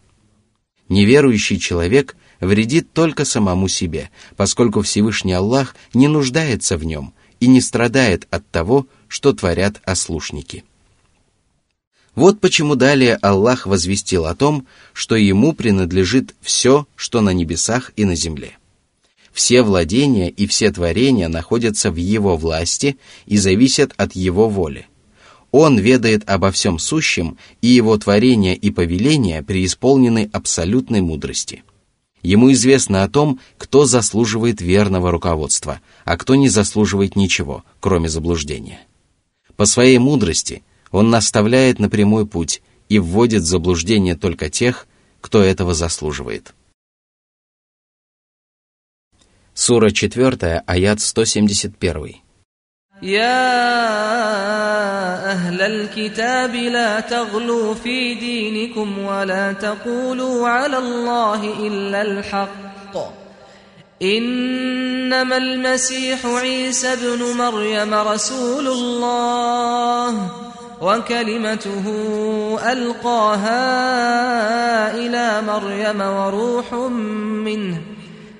Неверующий 0.88 1.60
человек 1.60 2.16
вредит 2.40 2.94
только 2.94 3.26
самому 3.26 3.68
себе, 3.68 4.10
поскольку 4.38 4.84
Всевышний 4.84 5.34
Аллах 5.34 5.76
не 5.94 6.08
нуждается 6.08 6.78
в 6.78 6.86
нем 6.86 7.14
и 7.42 7.48
не 7.48 7.60
страдает 7.60 8.26
от 8.30 8.50
того, 8.50 8.88
что 9.10 9.34
творят 9.34 9.82
ослушники. 9.84 10.64
Вот 12.16 12.40
почему 12.40 12.76
далее 12.76 13.18
Аллах 13.22 13.68
возвестил 13.68 14.28
о 14.28 14.36
том, 14.36 14.66
что 14.94 15.18
ему 15.18 15.52
принадлежит 15.52 16.36
все, 16.40 16.88
что 16.96 17.20
на 17.20 17.32
небесах 17.32 17.92
и 17.98 18.06
на 18.06 18.16
земле. 18.16 18.58
Все 19.38 19.62
владения 19.62 20.32
и 20.32 20.48
все 20.48 20.72
творения 20.72 21.28
находятся 21.28 21.92
в 21.92 21.96
его 21.96 22.38
власти 22.38 22.98
и 23.28 23.38
зависят 23.38 23.94
от 23.96 24.16
его 24.16 24.50
воли. 24.50 24.88
Он 25.52 25.78
ведает 25.78 26.28
обо 26.28 26.50
всем 26.50 26.80
сущем, 26.80 27.38
и 27.62 27.68
его 27.68 27.96
творения 28.00 28.56
и 28.56 28.72
повеления 28.72 29.44
преисполнены 29.44 30.28
абсолютной 30.34 31.02
мудрости. 31.02 31.64
Ему 32.24 32.52
известно 32.54 33.04
о 33.04 33.10
том, 33.10 33.40
кто 33.60 33.86
заслуживает 33.86 34.60
верного 34.60 35.12
руководства, 35.12 35.82
а 36.04 36.18
кто 36.18 36.34
не 36.34 36.50
заслуживает 36.50 37.16
ничего, 37.16 37.64
кроме 37.80 38.10
заблуждения. 38.10 38.80
По 39.56 39.68
своей 39.68 40.00
мудрости– 40.00 40.64
он 40.92 41.12
наставляет 41.12 41.78
на 41.78 41.90
прямой 41.90 42.26
путь 42.26 42.64
и 42.90 42.98
вводит 42.98 43.44
в 43.44 43.46
заблуждение 43.46 44.16
только 44.16 44.50
тех, 44.50 44.88
кто 45.22 45.44
этого 45.44 45.76
заслуживает. 45.76 46.56
Сура 49.57 49.91
4, 49.91 50.63
аят 50.67 50.99
171. 51.01 52.23
يا 53.03 53.53
أهل 55.33 55.61
الكتاب 55.61 56.55
لا 56.55 57.01
تغلوا 57.01 57.75
في 57.75 58.15
دينكم 58.15 58.99
ولا 58.99 59.53
تقولوا 59.53 60.49
على 60.49 60.79
الله 60.79 61.67
إلا 61.67 62.03
الحق 62.03 62.97
إنما 64.03 65.37
المسيح 65.37 66.27
عيسى 66.27 66.93
ابن 66.93 67.37
مريم 67.39 67.95
رسول 67.95 68.69
الله 68.69 70.31
وكلمته 70.81 71.87
القاها 72.73 73.65
الى 74.95 75.43
مريم 75.47 76.01
وروح 76.01 76.75
منه 77.45 77.83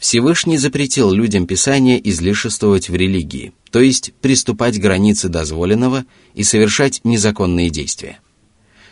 Всевышний 0.00 0.56
запретил 0.56 1.12
людям 1.12 1.46
Писания 1.46 1.98
излишествовать 1.98 2.88
в 2.88 2.94
религии, 2.94 3.52
то 3.70 3.80
есть 3.80 4.14
приступать 4.22 4.78
к 4.78 4.80
границе 4.80 5.28
дозволенного 5.28 6.06
и 6.34 6.42
совершать 6.42 7.02
незаконные 7.04 7.68
действия. 7.68 8.18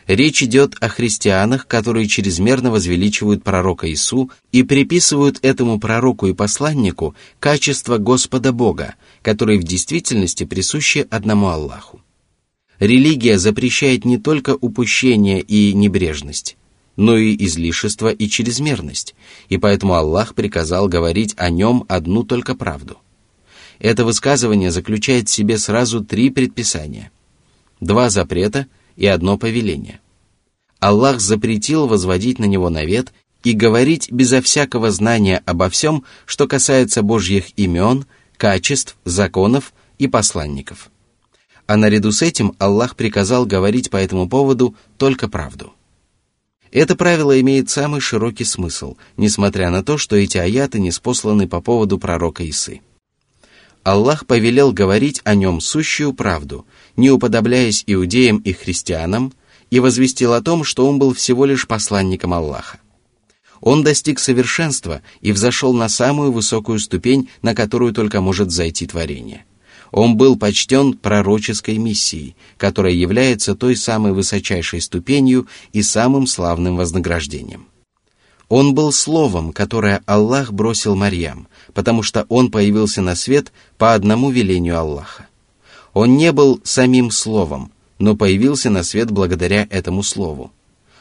Речь 0.06 0.42
идет 0.42 0.76
о 0.80 0.88
христианах, 0.88 1.66
которые 1.66 2.08
чрезмерно 2.08 2.70
возвеличивают 2.70 3.42
пророка 3.42 3.90
Ису 3.90 4.30
и 4.52 4.62
приписывают 4.62 5.38
этому 5.40 5.80
пророку 5.80 6.26
и 6.26 6.34
посланнику 6.34 7.14
качество 7.40 7.96
Господа 7.96 8.52
Бога, 8.52 8.94
которые 9.22 9.58
в 9.58 9.64
действительности 9.64 10.44
присущи 10.44 11.06
одному 11.08 11.48
Аллаху. 11.48 12.02
Религия 12.78 13.38
запрещает 13.38 14.04
не 14.04 14.18
только 14.18 14.54
упущение 14.54 15.40
и 15.40 15.72
небрежность, 15.72 16.58
но 16.98 17.16
и 17.16 17.36
излишество 17.44 18.08
и 18.08 18.28
чрезмерность, 18.28 19.14
и 19.48 19.56
поэтому 19.56 19.94
Аллах 19.94 20.34
приказал 20.34 20.88
говорить 20.88 21.32
о 21.36 21.48
нем 21.48 21.84
одну 21.86 22.24
только 22.24 22.56
правду. 22.56 22.98
Это 23.78 24.04
высказывание 24.04 24.72
заключает 24.72 25.28
в 25.28 25.32
себе 25.32 25.58
сразу 25.58 26.04
три 26.04 26.28
предписания, 26.28 27.12
два 27.78 28.10
запрета 28.10 28.66
и 28.96 29.06
одно 29.06 29.38
повеление. 29.38 30.00
Аллах 30.80 31.20
запретил 31.20 31.86
возводить 31.86 32.40
на 32.40 32.46
него 32.46 32.68
навет 32.68 33.12
и 33.44 33.52
говорить 33.52 34.10
безо 34.10 34.42
всякого 34.42 34.90
знания 34.90 35.40
обо 35.46 35.70
всем, 35.70 36.02
что 36.26 36.48
касается 36.48 37.02
Божьих 37.02 37.56
имен, 37.56 38.06
качеств, 38.36 38.96
законов 39.04 39.72
и 40.00 40.08
посланников. 40.08 40.90
А 41.68 41.76
наряду 41.76 42.10
с 42.10 42.22
этим 42.22 42.56
Аллах 42.58 42.96
приказал 42.96 43.46
говорить 43.46 43.88
по 43.88 43.98
этому 43.98 44.28
поводу 44.28 44.74
только 44.96 45.28
правду. 45.28 45.74
Это 46.70 46.96
правило 46.96 47.40
имеет 47.40 47.70
самый 47.70 48.00
широкий 48.00 48.44
смысл, 48.44 48.96
несмотря 49.16 49.70
на 49.70 49.82
то, 49.82 49.96
что 49.96 50.16
эти 50.16 50.36
аяты 50.38 50.80
не 50.80 50.90
спосланы 50.90 51.48
по 51.48 51.60
поводу 51.60 51.98
пророка 51.98 52.48
Исы. 52.48 52.80
Аллах 53.84 54.26
повелел 54.26 54.72
говорить 54.72 55.22
о 55.24 55.34
нем 55.34 55.60
сущую 55.60 56.12
правду, 56.12 56.66
не 56.96 57.10
уподобляясь 57.10 57.84
иудеям 57.86 58.38
и 58.38 58.52
христианам, 58.52 59.32
и 59.70 59.80
возвестил 59.80 60.34
о 60.34 60.42
том, 60.42 60.64
что 60.64 60.86
он 60.86 60.98
был 60.98 61.14
всего 61.14 61.46
лишь 61.46 61.66
посланником 61.66 62.34
Аллаха. 62.34 62.80
Он 63.60 63.82
достиг 63.82 64.18
совершенства 64.18 65.02
и 65.20 65.32
взошел 65.32 65.72
на 65.72 65.88
самую 65.88 66.32
высокую 66.32 66.78
ступень, 66.78 67.28
на 67.42 67.54
которую 67.54 67.92
только 67.92 68.20
может 68.20 68.50
зайти 68.50 68.86
творение. 68.86 69.44
Он 69.90 70.16
был 70.16 70.36
почтен 70.36 70.94
пророческой 70.94 71.78
миссией, 71.78 72.36
которая 72.56 72.92
является 72.92 73.54
той 73.54 73.76
самой 73.76 74.12
высочайшей 74.12 74.80
ступенью 74.80 75.46
и 75.72 75.82
самым 75.82 76.26
славным 76.26 76.76
вознаграждением. 76.76 77.66
Он 78.48 78.74
был 78.74 78.92
словом, 78.92 79.52
которое 79.52 80.02
Аллах 80.06 80.52
бросил 80.52 80.96
Марьям, 80.96 81.48
потому 81.74 82.02
что 82.02 82.24
он 82.28 82.50
появился 82.50 83.02
на 83.02 83.14
свет 83.14 83.52
по 83.76 83.94
одному 83.94 84.30
велению 84.30 84.78
Аллаха. 84.78 85.26
Он 85.92 86.16
не 86.16 86.32
был 86.32 86.60
самим 86.64 87.10
словом, 87.10 87.72
но 87.98 88.16
появился 88.16 88.70
на 88.70 88.82
свет 88.82 89.10
благодаря 89.10 89.66
этому 89.70 90.02
слову. 90.02 90.52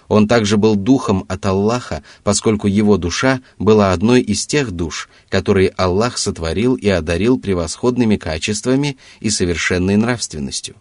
Он 0.08 0.28
также 0.28 0.58
был 0.58 0.76
духом 0.76 1.26
от 1.28 1.46
Аллаха, 1.46 2.04
поскольку 2.24 2.68
его 2.68 2.98
душа 2.98 3.42
была 3.60 3.92
одной 3.92 4.22
из 4.22 4.46
тех 4.46 4.72
душ, 4.72 5.10
которые 5.30 5.70
Аллах 5.70 6.18
сотворил 6.18 6.76
и 6.76 6.88
одарил 6.88 7.40
превосходными 7.40 8.16
качествами 8.16 8.98
и 9.20 9.30
совершенной 9.30 9.98
нравственностью. 9.98 10.76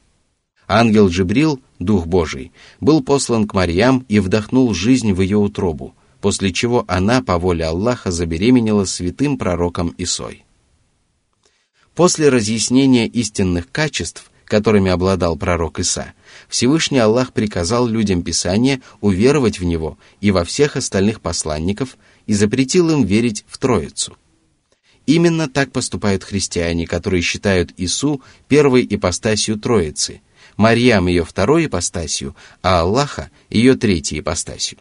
Ангел 0.69 1.09
Джибрил, 1.09 1.61
Дух 1.79 2.07
Божий, 2.07 2.53
был 2.81 3.03
послан 3.03 3.47
к 3.47 3.55
Марьям 3.55 4.05
и 4.09 4.19
вдохнул 4.19 4.73
жизнь 4.75 5.13
в 5.13 5.21
ее 5.21 5.39
утробу, 5.39 5.95
после 6.21 6.53
чего 6.53 6.85
она 6.89 7.23
по 7.23 7.39
воле 7.39 7.65
Аллаха 7.65 8.11
забеременела 8.11 8.85
святым 8.85 9.39
пророком 9.39 9.95
Исой. 9.99 10.45
После 11.95 12.29
разъяснения 12.29 13.07
истинных 13.07 13.71
качеств, 13.71 14.31
которыми 14.45 14.91
обладал 14.91 15.37
пророк 15.37 15.79
Иса, 15.79 16.13
Всевышний 16.49 16.99
Аллах 16.99 17.33
приказал 17.33 17.87
людям 17.87 18.23
Писания 18.23 18.81
уверовать 19.01 19.59
в 19.59 19.65
него 19.65 19.99
и 20.21 20.31
во 20.31 20.45
всех 20.45 20.77
остальных 20.77 21.21
посланников 21.21 21.97
и 22.27 22.35
запретил 22.35 22.91
им 22.91 23.05
верить 23.05 23.45
в 23.49 23.59
Троицу. 23.59 24.17
Именно 25.07 25.49
так 25.49 25.73
поступают 25.73 26.25
христиане, 26.25 26.87
которые 26.87 27.23
считают 27.23 27.73
Ису 27.77 28.23
первой 28.49 28.87
ипостасью 28.89 29.59
Троицы, 29.59 30.21
Марьям 30.57 31.07
ее 31.07 31.25
второй 31.25 31.67
ипостасью, 31.67 32.35
а 32.63 32.81
Аллаха 32.81 33.31
ее 33.51 33.75
третьей 33.77 34.21
ипостасью. 34.21 34.79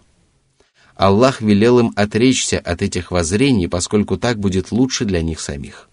Аллах 0.95 1.41
велел 1.41 1.80
им 1.80 1.93
отречься 1.95 2.58
от 2.58 2.82
этих 2.82 3.12
воззрений, 3.12 3.67
поскольку 3.67 4.17
так 4.17 4.39
будет 4.39 4.71
лучше 4.71 5.06
для 5.06 5.21
них 5.21 5.41
самих. 5.41 5.89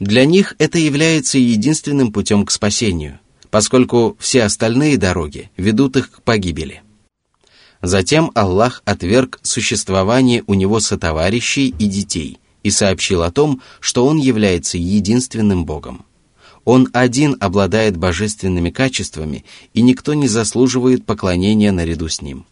Для 0.00 0.24
них 0.24 0.56
это 0.58 0.78
является 0.78 1.38
единственным 1.38 2.10
путем 2.10 2.46
к 2.46 2.50
спасению, 2.50 3.20
поскольку 3.54 4.16
все 4.18 4.42
остальные 4.42 4.96
дороги 4.96 5.48
ведут 5.56 5.96
их 5.96 6.10
к 6.10 6.22
погибели. 6.22 6.82
Затем 7.82 8.32
Аллах 8.34 8.82
отверг 8.84 9.38
существование 9.42 10.42
у 10.48 10.54
него 10.54 10.80
сотоварищей 10.80 11.68
и 11.68 11.86
детей 11.86 12.40
и 12.64 12.70
сообщил 12.70 13.22
о 13.22 13.30
том, 13.30 13.62
что 13.78 14.06
он 14.06 14.16
является 14.16 14.76
единственным 14.76 15.66
Богом. 15.66 16.04
Он 16.64 16.88
один 16.92 17.36
обладает 17.38 17.96
божественными 17.96 18.70
качествами, 18.70 19.44
и 19.72 19.82
никто 19.82 20.14
не 20.14 20.26
заслуживает 20.26 21.06
поклонения 21.06 21.70
наряду 21.70 22.08
с 22.08 22.22
ним. 22.22 22.46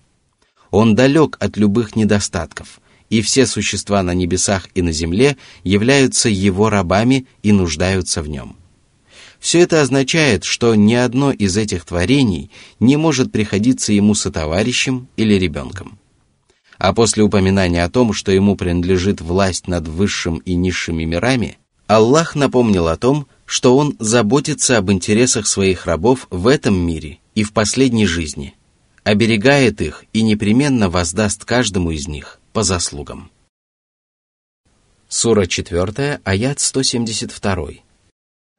Он 0.70 0.94
далек 0.94 1.36
от 1.40 1.56
любых 1.56 1.96
недостатков, 1.96 2.80
и 3.10 3.22
все 3.22 3.46
существа 3.46 4.04
на 4.04 4.14
небесах 4.14 4.68
и 4.76 4.82
на 4.82 4.92
земле 4.92 5.36
являются 5.64 6.28
его 6.28 6.70
рабами 6.70 7.26
и 7.42 7.50
нуждаются 7.50 8.22
в 8.22 8.28
нем. 8.28 8.56
Все 9.42 9.58
это 9.58 9.80
означает, 9.80 10.44
что 10.44 10.76
ни 10.76 10.94
одно 10.94 11.32
из 11.32 11.56
этих 11.56 11.84
творений 11.84 12.52
не 12.78 12.96
может 12.96 13.32
приходиться 13.32 13.92
ему 13.92 14.14
сотоварищем 14.14 15.08
или 15.16 15.34
ребенком. 15.34 15.98
А 16.78 16.92
после 16.94 17.24
упоминания 17.24 17.82
о 17.82 17.90
том, 17.90 18.12
что 18.12 18.30
ему 18.30 18.54
принадлежит 18.54 19.20
власть 19.20 19.66
над 19.66 19.88
высшим 19.88 20.38
и 20.38 20.54
низшими 20.54 21.02
мирами, 21.02 21.58
Аллах 21.88 22.36
напомнил 22.36 22.86
о 22.86 22.96
том, 22.96 23.26
что 23.44 23.76
Он 23.76 23.96
заботится 23.98 24.78
об 24.78 24.92
интересах 24.92 25.48
своих 25.48 25.86
рабов 25.86 26.28
в 26.30 26.46
этом 26.46 26.76
мире 26.76 27.18
и 27.34 27.42
в 27.42 27.52
последней 27.52 28.06
жизни, 28.06 28.54
оберегает 29.02 29.80
их 29.80 30.04
и 30.12 30.22
непременно 30.22 30.88
воздаст 30.88 31.44
каждому 31.44 31.90
из 31.90 32.06
них 32.06 32.38
по 32.52 32.62
заслугам. 32.62 33.32
Сура 35.08 35.46
4, 35.46 36.20
аят 36.22 36.60
172. 36.60 37.82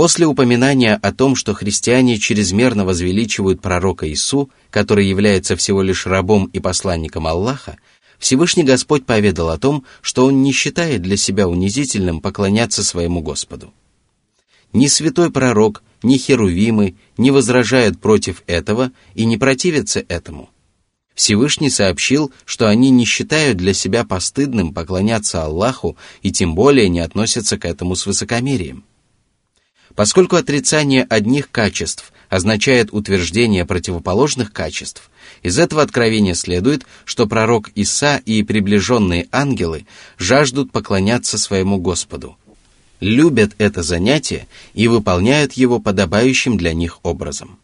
После 0.00 0.26
упоминания 0.26 0.94
о 0.94 1.12
том, 1.12 1.36
что 1.36 1.52
христиане 1.52 2.16
чрезмерно 2.16 2.86
возвеличивают 2.86 3.60
пророка 3.60 4.10
Ису, 4.10 4.48
который 4.70 5.06
является 5.06 5.56
всего 5.56 5.82
лишь 5.82 6.06
рабом 6.06 6.46
и 6.46 6.58
посланником 6.58 7.26
Аллаха, 7.26 7.76
Всевышний 8.18 8.62
Господь 8.62 9.04
поведал 9.04 9.50
о 9.50 9.58
том, 9.58 9.84
что 10.00 10.24
он 10.24 10.42
не 10.42 10.52
считает 10.52 11.02
для 11.02 11.18
себя 11.18 11.48
унизительным 11.48 12.22
поклоняться 12.22 12.82
своему 12.82 13.20
Господу. 13.20 13.74
Ни 14.72 14.86
святой 14.86 15.30
пророк, 15.30 15.82
ни 16.02 16.16
херувимы 16.16 16.96
не 17.18 17.30
возражают 17.30 18.00
против 18.00 18.42
этого 18.46 18.92
и 19.14 19.26
не 19.26 19.36
противятся 19.36 20.02
этому. 20.08 20.48
Всевышний 21.14 21.68
сообщил, 21.68 22.32
что 22.46 22.70
они 22.70 22.88
не 22.88 23.04
считают 23.04 23.58
для 23.58 23.74
себя 23.74 24.06
постыдным 24.06 24.72
поклоняться 24.72 25.44
Аллаху 25.44 25.98
и 26.22 26.32
тем 26.32 26.54
более 26.54 26.88
не 26.88 27.00
относятся 27.00 27.58
к 27.58 27.66
этому 27.66 27.96
с 27.96 28.06
высокомерием. 28.06 28.84
Поскольку 29.94 30.36
отрицание 30.36 31.04
одних 31.08 31.50
качеств 31.50 32.12
означает 32.28 32.92
утверждение 32.92 33.66
противоположных 33.66 34.52
качеств, 34.52 35.10
из 35.42 35.58
этого 35.58 35.82
откровения 35.82 36.34
следует, 36.34 36.86
что 37.04 37.26
пророк 37.26 37.70
Иса 37.74 38.20
и 38.24 38.42
приближенные 38.42 39.26
ангелы 39.32 39.86
жаждут 40.18 40.70
поклоняться 40.70 41.38
своему 41.38 41.78
Господу, 41.78 42.36
любят 43.00 43.54
это 43.58 43.82
занятие 43.82 44.46
и 44.74 44.86
выполняют 44.86 45.54
его 45.54 45.80
подобающим 45.80 46.56
для 46.56 46.72
них 46.72 47.00
образом. 47.02 47.58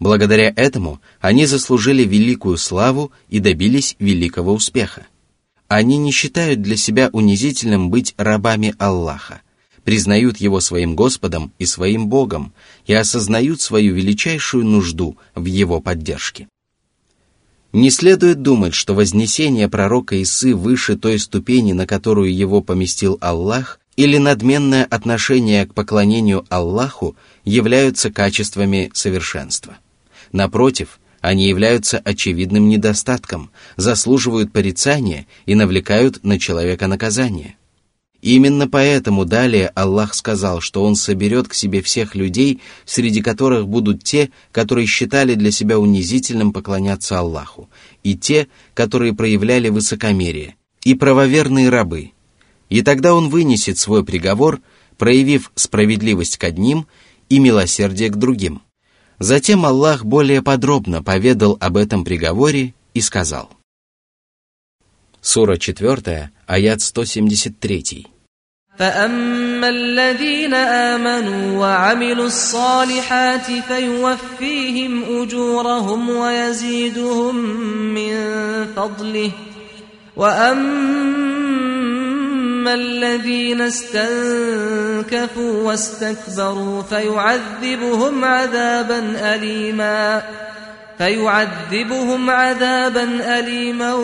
Благодаря 0.00 0.52
этому 0.56 1.00
они 1.20 1.46
заслужили 1.46 2.02
великую 2.04 2.56
славу 2.56 3.12
и 3.28 3.38
добились 3.38 3.94
великого 3.98 4.52
успеха. 4.52 5.06
Они 5.68 5.96
не 5.98 6.10
считают 6.10 6.62
для 6.62 6.76
себя 6.76 7.10
унизительным 7.12 7.90
быть 7.90 8.14
рабами 8.16 8.74
Аллаха, 8.78 9.40
признают 9.84 10.38
Его 10.38 10.60
своим 10.60 10.96
Господом 10.96 11.52
и 11.58 11.66
своим 11.66 12.08
Богом 12.08 12.52
и 12.86 12.94
осознают 12.94 13.60
свою 13.60 13.94
величайшую 13.94 14.64
нужду 14.64 15.16
в 15.34 15.44
Его 15.44 15.80
поддержке. 15.80 16.48
Не 17.72 17.90
следует 17.90 18.40
думать, 18.40 18.72
что 18.74 18.94
вознесение 18.94 19.68
пророка 19.68 20.20
Исы 20.22 20.54
выше 20.54 20.96
той 20.96 21.18
ступени, 21.18 21.72
на 21.72 21.86
которую 21.86 22.34
его 22.34 22.60
поместил 22.60 23.18
Аллах, 23.20 23.80
или 23.96 24.16
надменное 24.16 24.84
отношение 24.84 25.66
к 25.66 25.74
поклонению 25.74 26.44
Аллаху 26.48 27.16
являются 27.44 28.10
качествами 28.12 28.90
совершенства. 28.94 29.76
Напротив, 30.32 31.00
они 31.20 31.48
являются 31.48 31.98
очевидным 31.98 32.68
недостатком, 32.68 33.50
заслуживают 33.76 34.52
порицания 34.52 35.26
и 35.46 35.54
навлекают 35.54 36.22
на 36.24 36.38
человека 36.38 36.86
наказание– 36.86 37.56
именно 38.24 38.68
поэтому 38.68 39.24
далее 39.24 39.68
Аллах 39.74 40.14
сказал, 40.14 40.60
что 40.60 40.82
Он 40.82 40.96
соберет 40.96 41.48
к 41.48 41.54
себе 41.54 41.82
всех 41.82 42.14
людей, 42.14 42.60
среди 42.86 43.20
которых 43.20 43.68
будут 43.68 44.02
те, 44.02 44.30
которые 44.50 44.86
считали 44.86 45.34
для 45.34 45.50
себя 45.50 45.78
унизительным 45.78 46.52
поклоняться 46.52 47.18
Аллаху, 47.18 47.68
и 48.02 48.16
те, 48.16 48.48
которые 48.72 49.14
проявляли 49.14 49.68
высокомерие, 49.68 50.56
и 50.84 50.94
правоверные 50.94 51.68
рабы. 51.68 52.12
И 52.70 52.80
тогда 52.82 53.14
Он 53.14 53.28
вынесет 53.28 53.76
свой 53.78 54.04
приговор, 54.04 54.60
проявив 54.96 55.52
справедливость 55.54 56.38
к 56.38 56.44
одним 56.44 56.86
и 57.28 57.38
милосердие 57.38 58.08
к 58.08 58.16
другим. 58.16 58.62
Затем 59.18 59.66
Аллах 59.66 60.04
более 60.04 60.42
подробно 60.42 61.02
поведал 61.02 61.56
об 61.60 61.76
этом 61.76 62.04
приговоре 62.04 62.74
и 62.94 63.00
сказал. 63.00 63.50
Сура 65.20 65.56
4, 65.56 66.30
аят 66.46 66.80
173. 66.80 68.13
فأما 68.78 69.68
الذين 69.68 70.54
آمنوا 70.54 71.60
وعملوا 71.60 72.26
الصالحات 72.26 73.46
فيوفيهم 73.68 75.22
أجورهم 75.22 76.10
ويزيدهم 76.10 77.36
من 77.94 78.16
فضله 78.76 79.30
وأما 80.16 81.14
الذين 82.74 83.60
استنكفوا 83.60 85.62
واستكبروا 85.62 86.82
فيعذبهم 86.82 88.24
عذابا 88.24 89.34
أليما 89.34 90.22
فيعذبهم 90.98 92.30
عذابا 92.30 93.38
أليما 93.38 93.94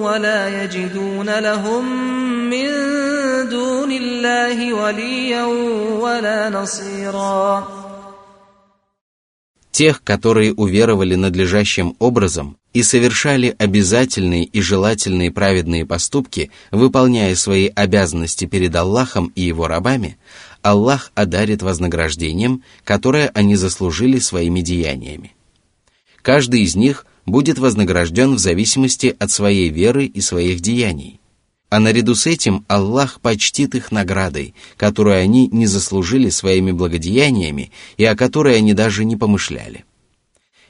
ولا 0.00 0.64
يجدون 0.64 1.38
لهم 1.38 2.10
من 2.50 2.70
دون 3.49 3.91
الله 3.91 4.73
وليا 4.73 5.45
ولا 6.03 6.49
نصيرا 6.49 7.67
Тех, 9.71 10.03
которые 10.05 10.53
уверовали 10.53 11.15
надлежащим 11.15 11.97
образом 11.99 12.55
и 12.73 12.81
совершали 12.81 13.53
обязательные 13.59 14.45
и 14.45 14.61
желательные 14.61 15.31
праведные 15.31 15.85
поступки, 15.85 16.49
выполняя 16.71 17.35
свои 17.35 17.67
обязанности 17.67 18.45
перед 18.45 18.73
Аллахом 18.73 19.33
и 19.35 19.41
его 19.41 19.67
рабами, 19.67 20.17
Аллах 20.61 21.11
одарит 21.13 21.61
вознаграждением, 21.61 22.63
которое 22.85 23.27
они 23.33 23.57
заслужили 23.57 24.19
своими 24.19 24.61
деяниями. 24.61 25.35
Каждый 26.21 26.61
из 26.61 26.77
них 26.77 27.05
будет 27.25 27.59
вознагражден 27.59 28.35
в 28.35 28.39
зависимости 28.39 29.13
от 29.19 29.29
своей 29.29 29.69
веры 29.69 30.05
и 30.05 30.21
своих 30.21 30.61
деяний. 30.61 31.18
А 31.70 31.78
наряду 31.78 32.16
с 32.16 32.26
этим 32.26 32.64
Аллах 32.66 33.20
почтит 33.20 33.76
их 33.76 33.92
наградой, 33.92 34.54
которую 34.76 35.16
они 35.16 35.46
не 35.46 35.66
заслужили 35.66 36.28
своими 36.28 36.72
благодеяниями 36.72 37.70
и 37.96 38.04
о 38.04 38.16
которой 38.16 38.56
они 38.56 38.74
даже 38.74 39.04
не 39.04 39.16
помышляли. 39.16 39.84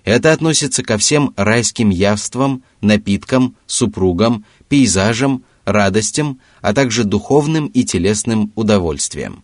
Это 0.04 0.32
относится 0.32 0.82
ко 0.82 0.98
всем 0.98 1.32
райским 1.36 1.88
явствам, 1.88 2.62
напиткам, 2.82 3.56
супругам, 3.66 4.44
пейзажам, 4.68 5.44
радостям, 5.64 6.38
а 6.60 6.74
также 6.74 7.04
духовным 7.04 7.66
и 7.68 7.84
телесным 7.84 8.52
удовольствиям. 8.54 9.42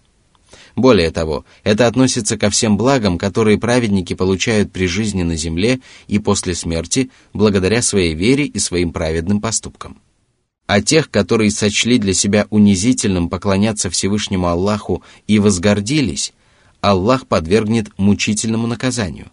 Более 0.74 1.10
того, 1.10 1.46
это 1.64 1.86
относится 1.86 2.36
ко 2.36 2.50
всем 2.50 2.76
благам, 2.76 3.16
которые 3.16 3.58
праведники 3.58 4.12
получают 4.12 4.72
при 4.72 4.86
жизни 4.86 5.22
на 5.22 5.36
земле 5.36 5.80
и 6.06 6.18
после 6.18 6.54
смерти, 6.54 7.10
благодаря 7.32 7.80
своей 7.80 8.14
вере 8.14 8.44
и 8.44 8.58
своим 8.58 8.92
праведным 8.92 9.40
поступкам. 9.40 10.02
А 10.66 10.80
тех, 10.80 11.10
которые 11.10 11.50
сочли 11.50 11.98
для 11.98 12.12
себя 12.12 12.46
унизительным 12.50 13.28
поклоняться 13.28 13.88
Всевышнему 13.88 14.48
Аллаху 14.48 15.02
и 15.28 15.38
возгордились, 15.38 16.32
Аллах 16.80 17.26
подвергнет 17.26 17.88
мучительному 17.98 18.66
наказанию. 18.66 19.30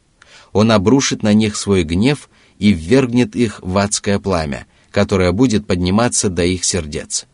Он 0.51 0.71
обрушит 0.71 1.23
на 1.23 1.33
них 1.33 1.55
свой 1.55 1.83
гнев 1.83 2.29
и 2.59 2.71
ввергнет 2.71 3.35
их 3.35 3.59
в 3.63 3.77
адское 3.77 4.19
пламя, 4.19 4.67
которое 4.91 5.31
будет 5.31 5.65
подниматься 5.65 6.29
до 6.29 6.45
их 6.45 6.63
сердец. 6.63 7.25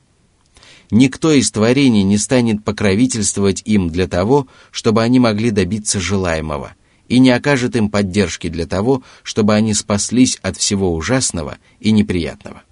Никто 0.92 1.32
из 1.34 1.52
творений 1.52 2.04
не 2.04 2.18
станет 2.18 2.64
покровительствовать 2.64 3.62
им 3.66 3.90
для 3.90 4.08
того, 4.08 4.48
чтобы 4.72 5.04
они 5.04 5.20
могли 5.20 5.52
добиться 5.52 6.00
желаемого, 6.00 6.74
и 7.10 7.20
не 7.20 7.32
окажет 7.32 7.76
им 7.76 7.90
поддержки 7.90 8.48
для 8.48 8.66
того, 8.66 9.04
чтобы 9.24 9.54
они 9.54 9.74
спаслись 9.74 10.40
от 10.42 10.58
всего 10.58 10.96
ужасного 10.96 11.58
и 11.80 11.92
неприятного. 11.92 12.64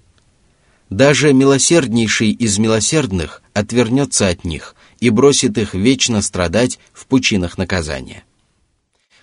Даже 0.90 1.34
милосерднейший 1.34 2.32
из 2.32 2.58
милосердных 2.58 3.42
отвернется 3.54 4.28
от 4.30 4.46
них 4.46 4.76
и 5.00 5.10
бросит 5.10 5.58
их 5.58 5.74
вечно 5.74 6.22
страдать 6.22 6.80
в 6.94 7.08
пучинах 7.08 7.58
наказания. 7.58 8.24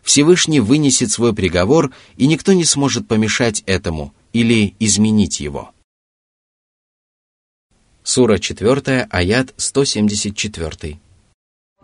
Всевышний 0.02 0.60
вынесет 0.60 1.10
свой 1.10 1.34
приговор, 1.34 1.90
и 2.16 2.26
никто 2.26 2.52
не 2.52 2.64
сможет 2.64 3.08
помешать 3.08 3.62
этому 3.64 4.14
или 4.34 4.74
изменить 4.78 5.40
его. 5.40 5.70
Сура 8.02 8.38
4, 8.38 9.08
аят 9.10 9.54
174. 9.56 11.00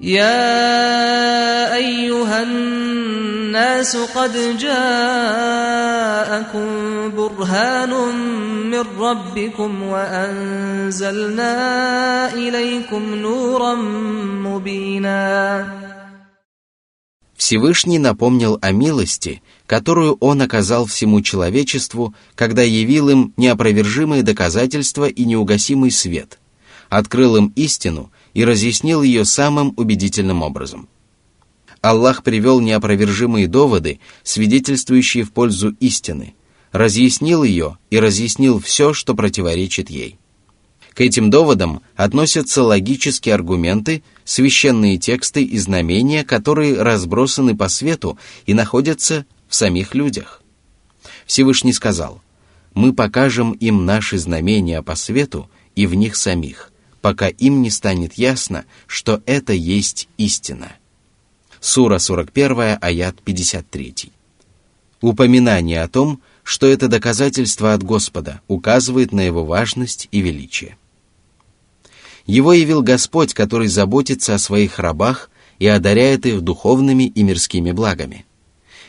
يا 0.02 1.76
أيها 1.76 2.44
الناس 2.44 3.96
قد 3.96 4.58
جاءكم 4.58 4.76
برهان 7.16 7.90
من 8.72 8.84
ربكم 9.00 9.84
وأنزلنا 9.84 11.54
إليكم 12.34 13.16
نورا 13.16 13.76
مبينا 14.44 15.86
Всевышний 17.38 18.00
напомнил 18.00 18.58
о 18.62 18.72
милости, 18.72 19.42
которую 19.68 20.18
Он 20.20 20.42
оказал 20.42 20.86
всему 20.86 21.22
человечеству, 21.22 22.14
когда 22.34 22.64
явил 22.64 23.10
им 23.10 23.34
неопровержимые 23.38 24.24
доказательства 24.24 25.06
и 25.08 25.26
неугасимый 25.26 25.92
свет, 25.92 26.40
открыл 26.90 27.36
им 27.36 27.54
истину 27.56 28.12
и 28.35 28.45
разъяснил 28.45 29.03
ее 29.03 29.25
самым 29.25 29.73
убедительным 29.77 30.43
образом. 30.43 30.89
Аллах 31.81 32.23
привел 32.23 32.61
неопровержимые 32.61 33.49
доводы, 33.49 34.01
свидетельствующие 34.23 35.25
в 35.25 35.33
пользу 35.33 35.75
истины, 35.81 36.35
разъяснил 36.73 37.43
ее 37.43 37.79
и 37.91 37.99
разъяснил 37.99 38.61
все, 38.61 38.93
что 38.93 39.15
противоречит 39.15 39.89
ей. 39.89 40.19
К 40.95 41.01
этим 41.01 41.31
доводам 41.31 41.81
относятся 41.97 42.63
логические 42.63 43.35
аргументы, 43.35 44.03
священные 44.25 44.99
тексты 44.99 45.43
и 45.43 45.57
знамения, 45.59 46.25
которые 46.25 46.83
разбросаны 46.83 47.57
по 47.57 47.69
свету 47.69 48.19
и 48.45 48.55
находятся 48.55 49.25
в 49.49 49.55
самих 49.55 49.95
людях. 49.95 50.43
Всевышний 51.27 51.73
сказал, 51.73 52.21
«Мы 52.75 52.93
покажем 52.93 53.53
им 53.53 53.87
наши 53.87 54.19
знамения 54.19 54.83
по 54.83 54.95
свету 54.97 55.49
и 55.75 55.87
в 55.87 55.95
них 55.95 56.17
самих, 56.17 56.70
пока 57.01 57.29
им 57.29 57.63
не 57.63 57.71
станет 57.71 58.15
ясно, 58.15 58.65
что 58.87 59.23
это 59.27 59.53
есть 59.53 60.09
истина». 60.17 60.73
Сура 61.61 61.99
41, 61.99 62.79
аят 62.81 63.21
53. 63.23 64.13
Упоминание 65.03 65.83
о 65.83 65.89
том, 65.89 66.21
что 66.43 66.67
это 66.67 66.89
доказательство 66.89 67.75
от 67.75 67.83
Господа 67.83 68.41
указывает 68.49 69.13
на 69.13 69.21
его 69.21 69.45
важность 69.45 70.09
и 70.11 70.21
величие. 70.21 70.77
Его 72.27 72.53
явил 72.53 72.83
Господь, 72.83 73.35
который 73.35 73.69
заботится 73.69 74.35
о 74.35 74.39
своих 74.39 74.79
рабах 74.79 75.31
и 75.59 75.67
одаряет 75.67 76.27
их 76.27 76.41
духовными 76.41 77.05
и 77.05 77.23
мирскими 77.23 77.73
благами. 77.73 78.25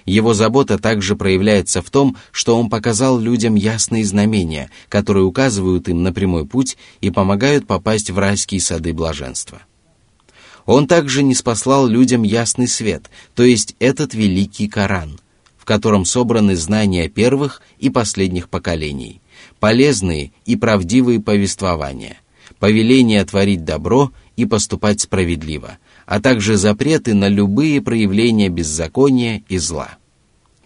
Его 0.05 0.33
забота 0.33 0.77
также 0.77 1.15
проявляется 1.15 1.81
в 1.81 1.89
том, 1.89 2.17
что 2.31 2.57
Он 2.57 2.69
показал 2.69 3.19
людям 3.19 3.55
ясные 3.55 4.05
знамения, 4.05 4.69
которые 4.89 5.25
указывают 5.25 5.89
им 5.89 6.03
на 6.03 6.11
прямой 6.13 6.45
путь 6.45 6.77
и 7.01 7.11
помогают 7.11 7.67
попасть 7.67 8.09
в 8.09 8.17
райские 8.17 8.61
сады 8.61 8.93
блаженства. 8.93 9.61
Он 10.65 10.87
также 10.87 11.23
не 11.23 11.35
спаслал 11.35 11.87
людям 11.87 12.23
ясный 12.23 12.67
свет, 12.67 13.09
то 13.35 13.43
есть 13.43 13.75
этот 13.79 14.13
великий 14.13 14.67
Коран, 14.67 15.19
в 15.57 15.65
котором 15.65 16.05
собраны 16.05 16.55
знания 16.55 17.09
первых 17.09 17.61
и 17.79 17.89
последних 17.89 18.49
поколений, 18.49 19.21
полезные 19.59 20.31
и 20.45 20.55
правдивые 20.55 21.19
повествования– 21.19 22.17
повеление 22.59 23.25
творить 23.25 23.65
добро 23.65 24.11
и 24.35 24.45
поступать 24.45 25.01
справедливо, 25.01 25.79
а 26.05 26.19
также 26.19 26.57
запреты 26.57 27.13
на 27.13 27.27
любые 27.27 27.81
проявления 27.81 28.49
беззакония 28.49 29.43
и 29.49 29.57
зла. 29.57 29.97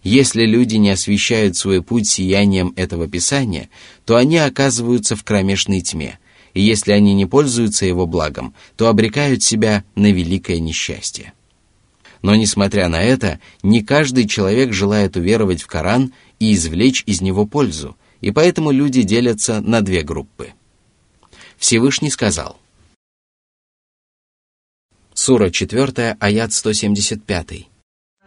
Если 0.03 0.45
люди 0.45 0.75
не 0.75 0.91
освещают 0.91 1.57
свой 1.57 1.81
путь 1.81 2.07
сиянием 2.07 2.73
этого 2.75 3.07
Писания, 3.07 3.69
то 4.05 4.15
они 4.15 4.37
оказываются 4.37 5.15
в 5.15 5.23
кромешной 5.23 5.81
тьме, 5.81 6.19
и 6.53 6.61
если 6.61 6.91
они 6.91 7.13
не 7.13 7.25
пользуются 7.25 7.85
его 7.85 8.05
благом, 8.05 8.53
то 8.77 8.87
обрекают 8.87 9.41
себя 9.43 9.83
на 9.95 10.11
великое 10.11 10.59
несчастье. 10.59 11.33
Но, 12.21 12.35
несмотря 12.35 12.87
на 12.87 13.01
это, 13.01 13.39
не 13.63 13.83
каждый 13.83 14.27
человек 14.27 14.73
желает 14.73 15.15
уверовать 15.15 15.61
в 15.61 15.67
Коран 15.67 16.13
и 16.39 16.53
извлечь 16.53 17.03
из 17.05 17.21
него 17.21 17.45
пользу, 17.45 17.97
и 18.21 18.31
поэтому 18.31 18.71
люди 18.71 19.01
делятся 19.01 19.61
на 19.61 19.81
две 19.81 20.01
группы– 20.01 20.49
Всевышний 21.57 22.09
сказал. 22.09 22.57
Сура 25.14 25.50
4, 25.50 26.16
аят 26.20 26.50
175. 26.50 27.70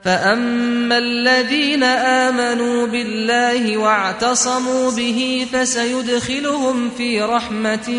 فأما 0.04 0.98
الذين 0.98 1.84
آمنوا 1.84 2.88
بالله 2.88 3.78
واعتصموا 3.78 4.92
به 4.92 5.48
فسيدخلهم 5.54 6.90
في 6.90 7.22
رحمة 7.22 7.90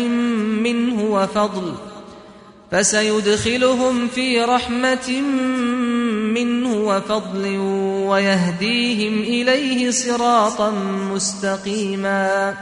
منه 0.63 1.03
وفضل 1.03 1.73
فسيدخلهم 2.71 4.07
في 4.07 4.41
رحمة 4.41 5.21
منه 6.33 6.73
وفضل 6.73 7.57
ويهديهم 8.09 9.21
إليه 9.21 9.91
صراطا 9.91 10.71
مستقيما 11.13 12.53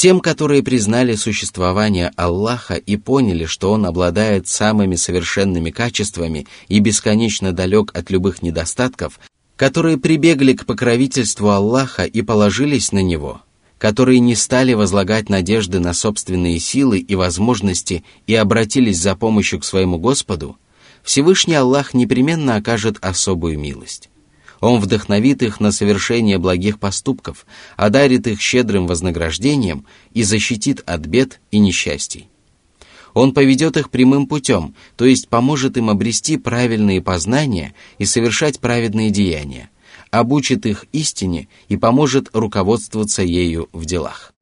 Тем, 0.00 0.20
которые 0.20 0.62
признали 0.62 1.14
существование 1.14 2.10
Аллаха 2.16 2.76
и 2.76 2.96
поняли, 2.96 3.44
что 3.44 3.70
Он 3.70 3.84
обладает 3.84 4.48
самыми 4.48 4.96
совершенными 4.96 5.68
качествами 5.68 6.46
и 6.68 6.78
бесконечно 6.78 7.52
далек 7.52 7.90
от 7.92 8.08
любых 8.08 8.40
недостатков, 8.40 9.20
которые 9.56 9.98
прибегли 9.98 10.54
к 10.54 10.64
покровительству 10.64 11.50
Аллаха 11.50 12.04
и 12.04 12.22
положились 12.22 12.92
на 12.92 13.02
Него, 13.02 13.42
которые 13.76 14.20
не 14.20 14.36
стали 14.36 14.72
возлагать 14.72 15.28
надежды 15.28 15.80
на 15.80 15.92
собственные 15.92 16.60
силы 16.60 16.98
и 16.98 17.14
возможности 17.14 18.02
и 18.26 18.34
обратились 18.34 18.98
за 18.98 19.14
помощью 19.14 19.60
к 19.60 19.66
своему 19.66 19.98
Господу, 19.98 20.56
Всевышний 21.02 21.56
Аллах 21.56 21.92
непременно 21.92 22.56
окажет 22.56 22.96
особую 23.02 23.58
милость. 23.58 24.08
Он 24.60 24.78
вдохновит 24.78 25.42
их 25.42 25.58
на 25.58 25.72
совершение 25.72 26.38
благих 26.38 26.78
поступков, 26.78 27.46
одарит 27.76 28.26
их 28.26 28.40
щедрым 28.40 28.86
вознаграждением 28.86 29.86
и 30.12 30.22
защитит 30.22 30.82
от 30.86 31.06
бед 31.06 31.40
и 31.50 31.58
несчастий. 31.58 32.28
Он 33.14 33.32
поведет 33.32 33.76
их 33.76 33.90
прямым 33.90 34.26
путем, 34.26 34.74
то 34.96 35.04
есть 35.04 35.28
поможет 35.28 35.76
им 35.76 35.90
обрести 35.90 36.36
правильные 36.36 37.02
познания 37.02 37.74
и 37.98 38.04
совершать 38.04 38.60
праведные 38.60 39.10
деяния, 39.10 39.70
обучит 40.10 40.66
их 40.66 40.84
истине 40.92 41.48
и 41.68 41.76
поможет 41.76 42.28
руководствоваться 42.32 43.22
ею 43.22 43.68
в 43.72 43.84
делах. 43.84 44.32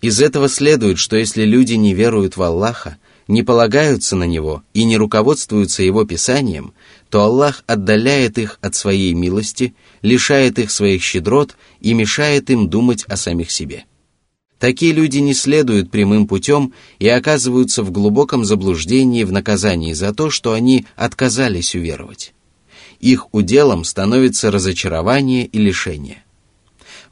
Из 0.00 0.20
этого 0.20 0.48
следует, 0.48 0.98
что 0.98 1.16
если 1.16 1.44
люди 1.44 1.74
не 1.74 1.92
веруют 1.92 2.36
в 2.36 2.42
Аллаха, 2.42 2.98
не 3.26 3.42
полагаются 3.42 4.16
на 4.16 4.24
Него 4.24 4.62
и 4.72 4.84
не 4.84 4.96
руководствуются 4.96 5.82
Его 5.82 6.04
Писанием, 6.04 6.72
то 7.10 7.22
Аллах 7.22 7.64
отдаляет 7.66 8.38
их 8.38 8.58
от 8.60 8.74
своей 8.74 9.14
милости, 9.14 9.74
лишает 10.02 10.58
их 10.58 10.70
своих 10.70 11.02
щедрот 11.02 11.56
и 11.80 11.94
мешает 11.94 12.50
им 12.50 12.68
думать 12.68 13.04
о 13.04 13.16
самих 13.16 13.50
себе. 13.50 13.84
Такие 14.58 14.92
люди 14.92 15.18
не 15.18 15.34
следуют 15.34 15.90
прямым 15.90 16.26
путем 16.26 16.74
и 16.98 17.08
оказываются 17.08 17.82
в 17.82 17.92
глубоком 17.92 18.44
заблуждении 18.44 19.24
в 19.24 19.32
наказании 19.32 19.92
за 19.92 20.12
то, 20.12 20.30
что 20.30 20.52
они 20.52 20.84
отказались 20.96 21.74
уверовать. 21.74 22.34
Их 22.98 23.32
уделом 23.32 23.84
становится 23.84 24.50
разочарование 24.50 25.46
и 25.46 25.58
лишение. 25.58 26.24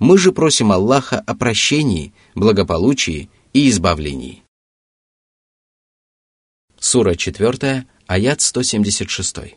Мы 0.00 0.18
же 0.18 0.32
просим 0.32 0.72
Аллаха 0.72 1.20
о 1.20 1.35
прощении, 1.37 2.12
благополучии 2.35 3.30
и 3.52 3.70
избавлении. 3.70 4.42
Сура 6.78 7.14
4, 7.14 7.87
аят 8.06 8.40
176. 8.40 9.56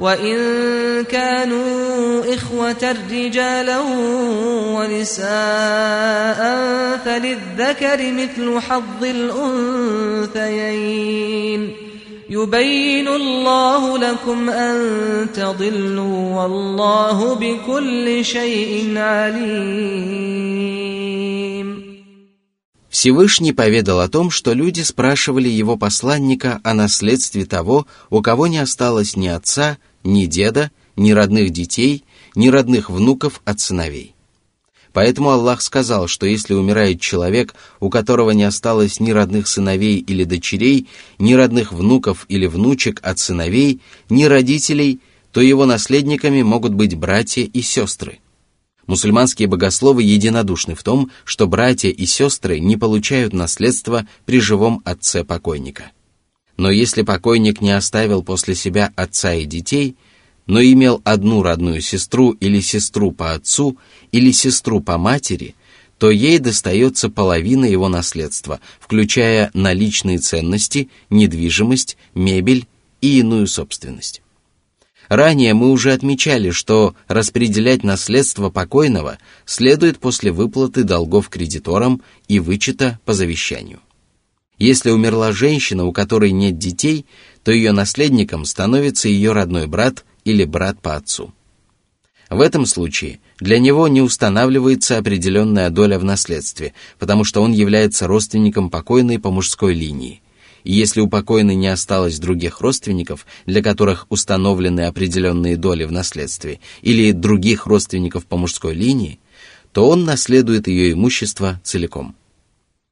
وإن 0.00 0.36
كانوا 1.04 2.34
إخوة 2.34 2.96
رجالا 3.12 3.80
ونساء 4.76 6.40
فللذكر 7.04 8.12
مثل 8.12 8.60
حظ 8.60 9.04
الأنثيين 10.34 11.72
يبين 12.30 13.08
الله 13.08 13.98
لكم 13.98 14.50
أن 14.50 14.76
تضلوا 15.34 16.42
والله 16.42 17.34
بكل 17.34 18.24
شيء 18.24 18.98
عليم 18.98 20.26
Всевышний 22.96 23.52
поведал 23.52 24.00
о 24.00 24.08
том, 24.08 24.30
что 24.30 24.54
люди 24.54 24.80
спрашивали 24.80 25.50
его 25.50 25.76
посланника 25.76 26.60
о 26.64 26.72
наследстве 26.72 27.44
того, 27.44 27.86
у 28.08 28.22
кого 28.22 28.46
не 28.46 28.56
осталось 28.56 29.16
ни 29.16 29.28
отца, 29.28 29.76
ни 30.03 30.25
деда, 30.25 30.71
ни 30.95 31.11
родных 31.11 31.51
детей, 31.51 32.03
ни 32.35 32.49
родных 32.49 32.89
внуков 32.89 33.41
от 33.45 33.59
сыновей. 33.59 34.15
Поэтому 34.93 35.29
Аллах 35.29 35.61
сказал, 35.61 36.07
что 36.07 36.25
если 36.25 36.53
умирает 36.53 36.99
человек, 36.99 37.55
у 37.79 37.89
которого 37.89 38.31
не 38.31 38.43
осталось 38.43 38.99
ни 38.99 39.11
родных 39.11 39.47
сыновей 39.47 39.99
или 39.99 40.25
дочерей, 40.25 40.87
ни 41.17 41.33
родных 41.33 41.71
внуков 41.71 42.25
или 42.27 42.45
внучек 42.45 42.99
от 43.01 43.17
сыновей, 43.17 43.81
ни 44.09 44.25
родителей, 44.25 44.99
то 45.31 45.39
его 45.39 45.65
наследниками 45.65 46.41
могут 46.41 46.73
быть 46.73 46.95
братья 46.95 47.43
и 47.43 47.61
сестры. 47.61 48.19
Мусульманские 48.85 49.47
богословы 49.47 50.03
единодушны 50.03 50.75
в 50.75 50.83
том, 50.83 51.11
что 51.23 51.47
братья 51.47 51.89
и 51.89 52.05
сестры 52.05 52.59
не 52.59 52.75
получают 52.75 53.31
наследство 53.31 54.05
при 54.25 54.41
живом 54.41 54.81
отце 54.83 55.23
покойника. 55.23 55.91
Но 56.61 56.69
если 56.69 57.01
покойник 57.01 57.59
не 57.59 57.71
оставил 57.71 58.21
после 58.21 58.53
себя 58.53 58.93
отца 58.95 59.33
и 59.33 59.45
детей, 59.45 59.95
но 60.45 60.61
имел 60.61 61.01
одну 61.03 61.41
родную 61.41 61.81
сестру 61.81 62.33
или 62.33 62.59
сестру 62.59 63.11
по 63.11 63.33
отцу 63.33 63.79
или 64.11 64.29
сестру 64.29 64.79
по 64.79 64.99
матери, 64.99 65.55
то 65.97 66.11
ей 66.11 66.37
достается 66.37 67.09
половина 67.09 67.65
его 67.65 67.89
наследства, 67.89 68.59
включая 68.79 69.49
наличные 69.55 70.19
ценности, 70.19 70.91
недвижимость, 71.09 71.97
мебель 72.13 72.67
и 73.01 73.17
иную 73.17 73.47
собственность. 73.47 74.21
Ранее 75.09 75.55
мы 75.55 75.71
уже 75.71 75.91
отмечали, 75.91 76.51
что 76.51 76.93
распределять 77.07 77.83
наследство 77.83 78.51
покойного 78.51 79.17
следует 79.47 79.97
после 79.97 80.31
выплаты 80.31 80.83
долгов 80.83 81.27
кредиторам 81.29 82.03
и 82.27 82.39
вычета 82.39 82.99
по 83.03 83.13
завещанию. 83.13 83.79
Если 84.61 84.91
умерла 84.91 85.31
женщина, 85.31 85.85
у 85.85 85.91
которой 85.91 86.31
нет 86.31 86.59
детей, 86.59 87.07
то 87.43 87.51
ее 87.51 87.71
наследником 87.71 88.45
становится 88.45 89.09
ее 89.09 89.31
родной 89.31 89.65
брат 89.65 90.05
или 90.23 90.43
брат 90.45 90.79
по 90.79 90.95
отцу. 90.95 91.33
В 92.29 92.39
этом 92.39 92.67
случае 92.67 93.21
для 93.39 93.57
него 93.57 93.87
не 93.87 94.03
устанавливается 94.03 94.99
определенная 94.99 95.71
доля 95.71 95.97
в 95.97 96.03
наследстве, 96.03 96.75
потому 96.99 97.23
что 97.23 97.41
он 97.41 97.53
является 97.53 98.05
родственником 98.05 98.69
покойной 98.69 99.17
по 99.17 99.31
мужской 99.31 99.73
линии. 99.73 100.21
И 100.63 100.73
если 100.73 101.01
у 101.01 101.07
покойной 101.07 101.55
не 101.55 101.67
осталось 101.67 102.19
других 102.19 102.61
родственников, 102.61 103.25
для 103.47 103.63
которых 103.63 104.05
установлены 104.09 104.81
определенные 104.81 105.57
доли 105.57 105.85
в 105.85 105.91
наследстве, 105.91 106.59
или 106.83 107.13
других 107.13 107.65
родственников 107.65 108.27
по 108.27 108.37
мужской 108.37 108.75
линии, 108.75 109.19
то 109.73 109.89
он 109.89 110.05
наследует 110.05 110.67
ее 110.67 110.91
имущество 110.91 111.59
целиком. 111.63 112.15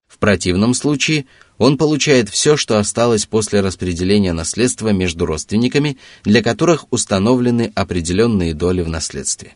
В 0.08 0.18
противном 0.18 0.74
случае 0.74 1.28
он 1.60 1.78
получает 1.78 2.30
все, 2.30 2.58
что 2.58 2.80
осталось 2.80 3.26
после 3.26 3.60
распределения 3.60 4.34
наследства 4.34 4.90
между 4.90 5.26
родственниками, 5.26 5.98
для 6.24 6.42
которых 6.42 6.86
установлены 6.90 7.72
определенные 7.76 8.54
доли 8.54 8.82
в 8.82 8.88
наследстве. 8.88 9.56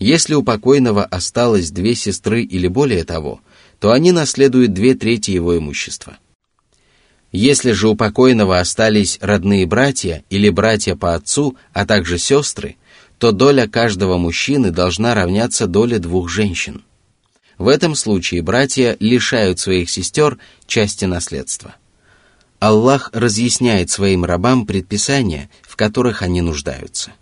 Если 0.00 0.34
у 0.34 0.42
покойного 0.42 1.04
осталось 1.04 1.70
две 1.70 1.94
сестры 1.94 2.42
или 2.42 2.66
более 2.66 3.04
того, 3.04 3.40
то 3.78 3.92
они 3.92 4.10
наследуют 4.10 4.74
две 4.74 4.94
трети 4.94 5.30
его 5.30 5.56
имущества. 5.56 6.18
Если 7.30 7.70
же 7.72 7.88
у 7.88 7.94
покойного 7.94 8.58
остались 8.58 9.18
родные 9.20 9.66
братья 9.66 10.24
или 10.30 10.48
братья 10.48 10.96
по 10.96 11.14
отцу, 11.14 11.56
а 11.72 11.86
также 11.86 12.18
сестры, 12.18 12.76
то 13.18 13.30
доля 13.30 13.68
каждого 13.68 14.18
мужчины 14.18 14.72
должна 14.72 15.14
равняться 15.14 15.68
доле 15.68 16.00
двух 16.00 16.28
женщин– 16.28 16.82
в 17.58 17.68
этом 17.68 17.94
случае 17.94 18.42
братья 18.42 18.96
лишают 19.00 19.58
своих 19.58 19.90
сестер 19.90 20.38
части 20.66 21.04
наследства. 21.04 21.76
Аллах 22.58 23.10
разъясняет 23.12 23.90
своим 23.90 24.24
рабам 24.24 24.66
предписания, 24.66 25.50
в 25.62 25.76
которых 25.76 26.22
они 26.22 26.40
нуждаются. 26.40 27.12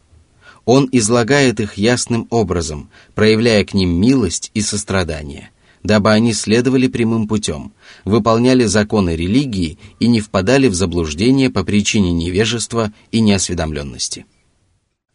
Он 0.64 0.89
излагает 0.93 1.59
их 1.59 1.74
ясным 1.74 2.28
образом, 2.30 2.91
проявляя 3.14 3.64
к 3.64 3.74
ним 3.74 3.91
милость 4.01 4.51
и 4.55 4.61
сострадание, 4.61 5.51
дабы 5.83 6.12
они 6.12 6.33
следовали 6.33 6.87
прямым 6.87 7.26
путем, 7.26 7.72
выполняли 8.05 8.64
законы 8.66 9.16
религии 9.16 9.78
и 9.99 10.07
не 10.07 10.20
впадали 10.20 10.68
в 10.68 10.74
заблуждение 10.74 11.51
по 11.51 11.64
причине 11.64 12.12
невежества 12.12 12.93
и 13.11 13.20
неосведомленности. 13.20 14.26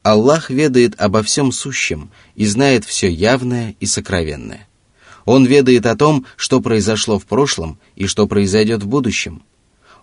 Аллах 0.03 0.49
ведает 0.49 0.99
обо 0.99 1.23
всем 1.23 1.51
сущем 1.51 2.11
и 2.35 2.45
знает 2.45 2.85
все 2.85 3.09
явное 3.09 3.75
и 3.79 3.85
сокровенное. 3.85 4.66
Он 5.27 5.45
ведает 5.45 5.85
о 5.85 5.97
том, 5.97 6.25
что 6.37 6.61
произошло 6.61 7.19
в 7.19 7.25
прошлом 7.25 7.79
и 7.97 8.07
что 8.07 8.27
произойдет 8.27 8.83
в 8.83 8.87
будущем. 8.87 9.43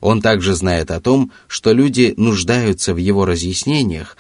Он 0.03 0.21
также 0.21 0.55
знает 0.55 0.91
о 0.91 1.01
том, 1.01 1.33
что 1.49 1.73
люди 1.73 2.13
нуждаются 2.19 2.93
в 2.93 2.99
его 2.99 3.25
разъяснениях 3.25 4.19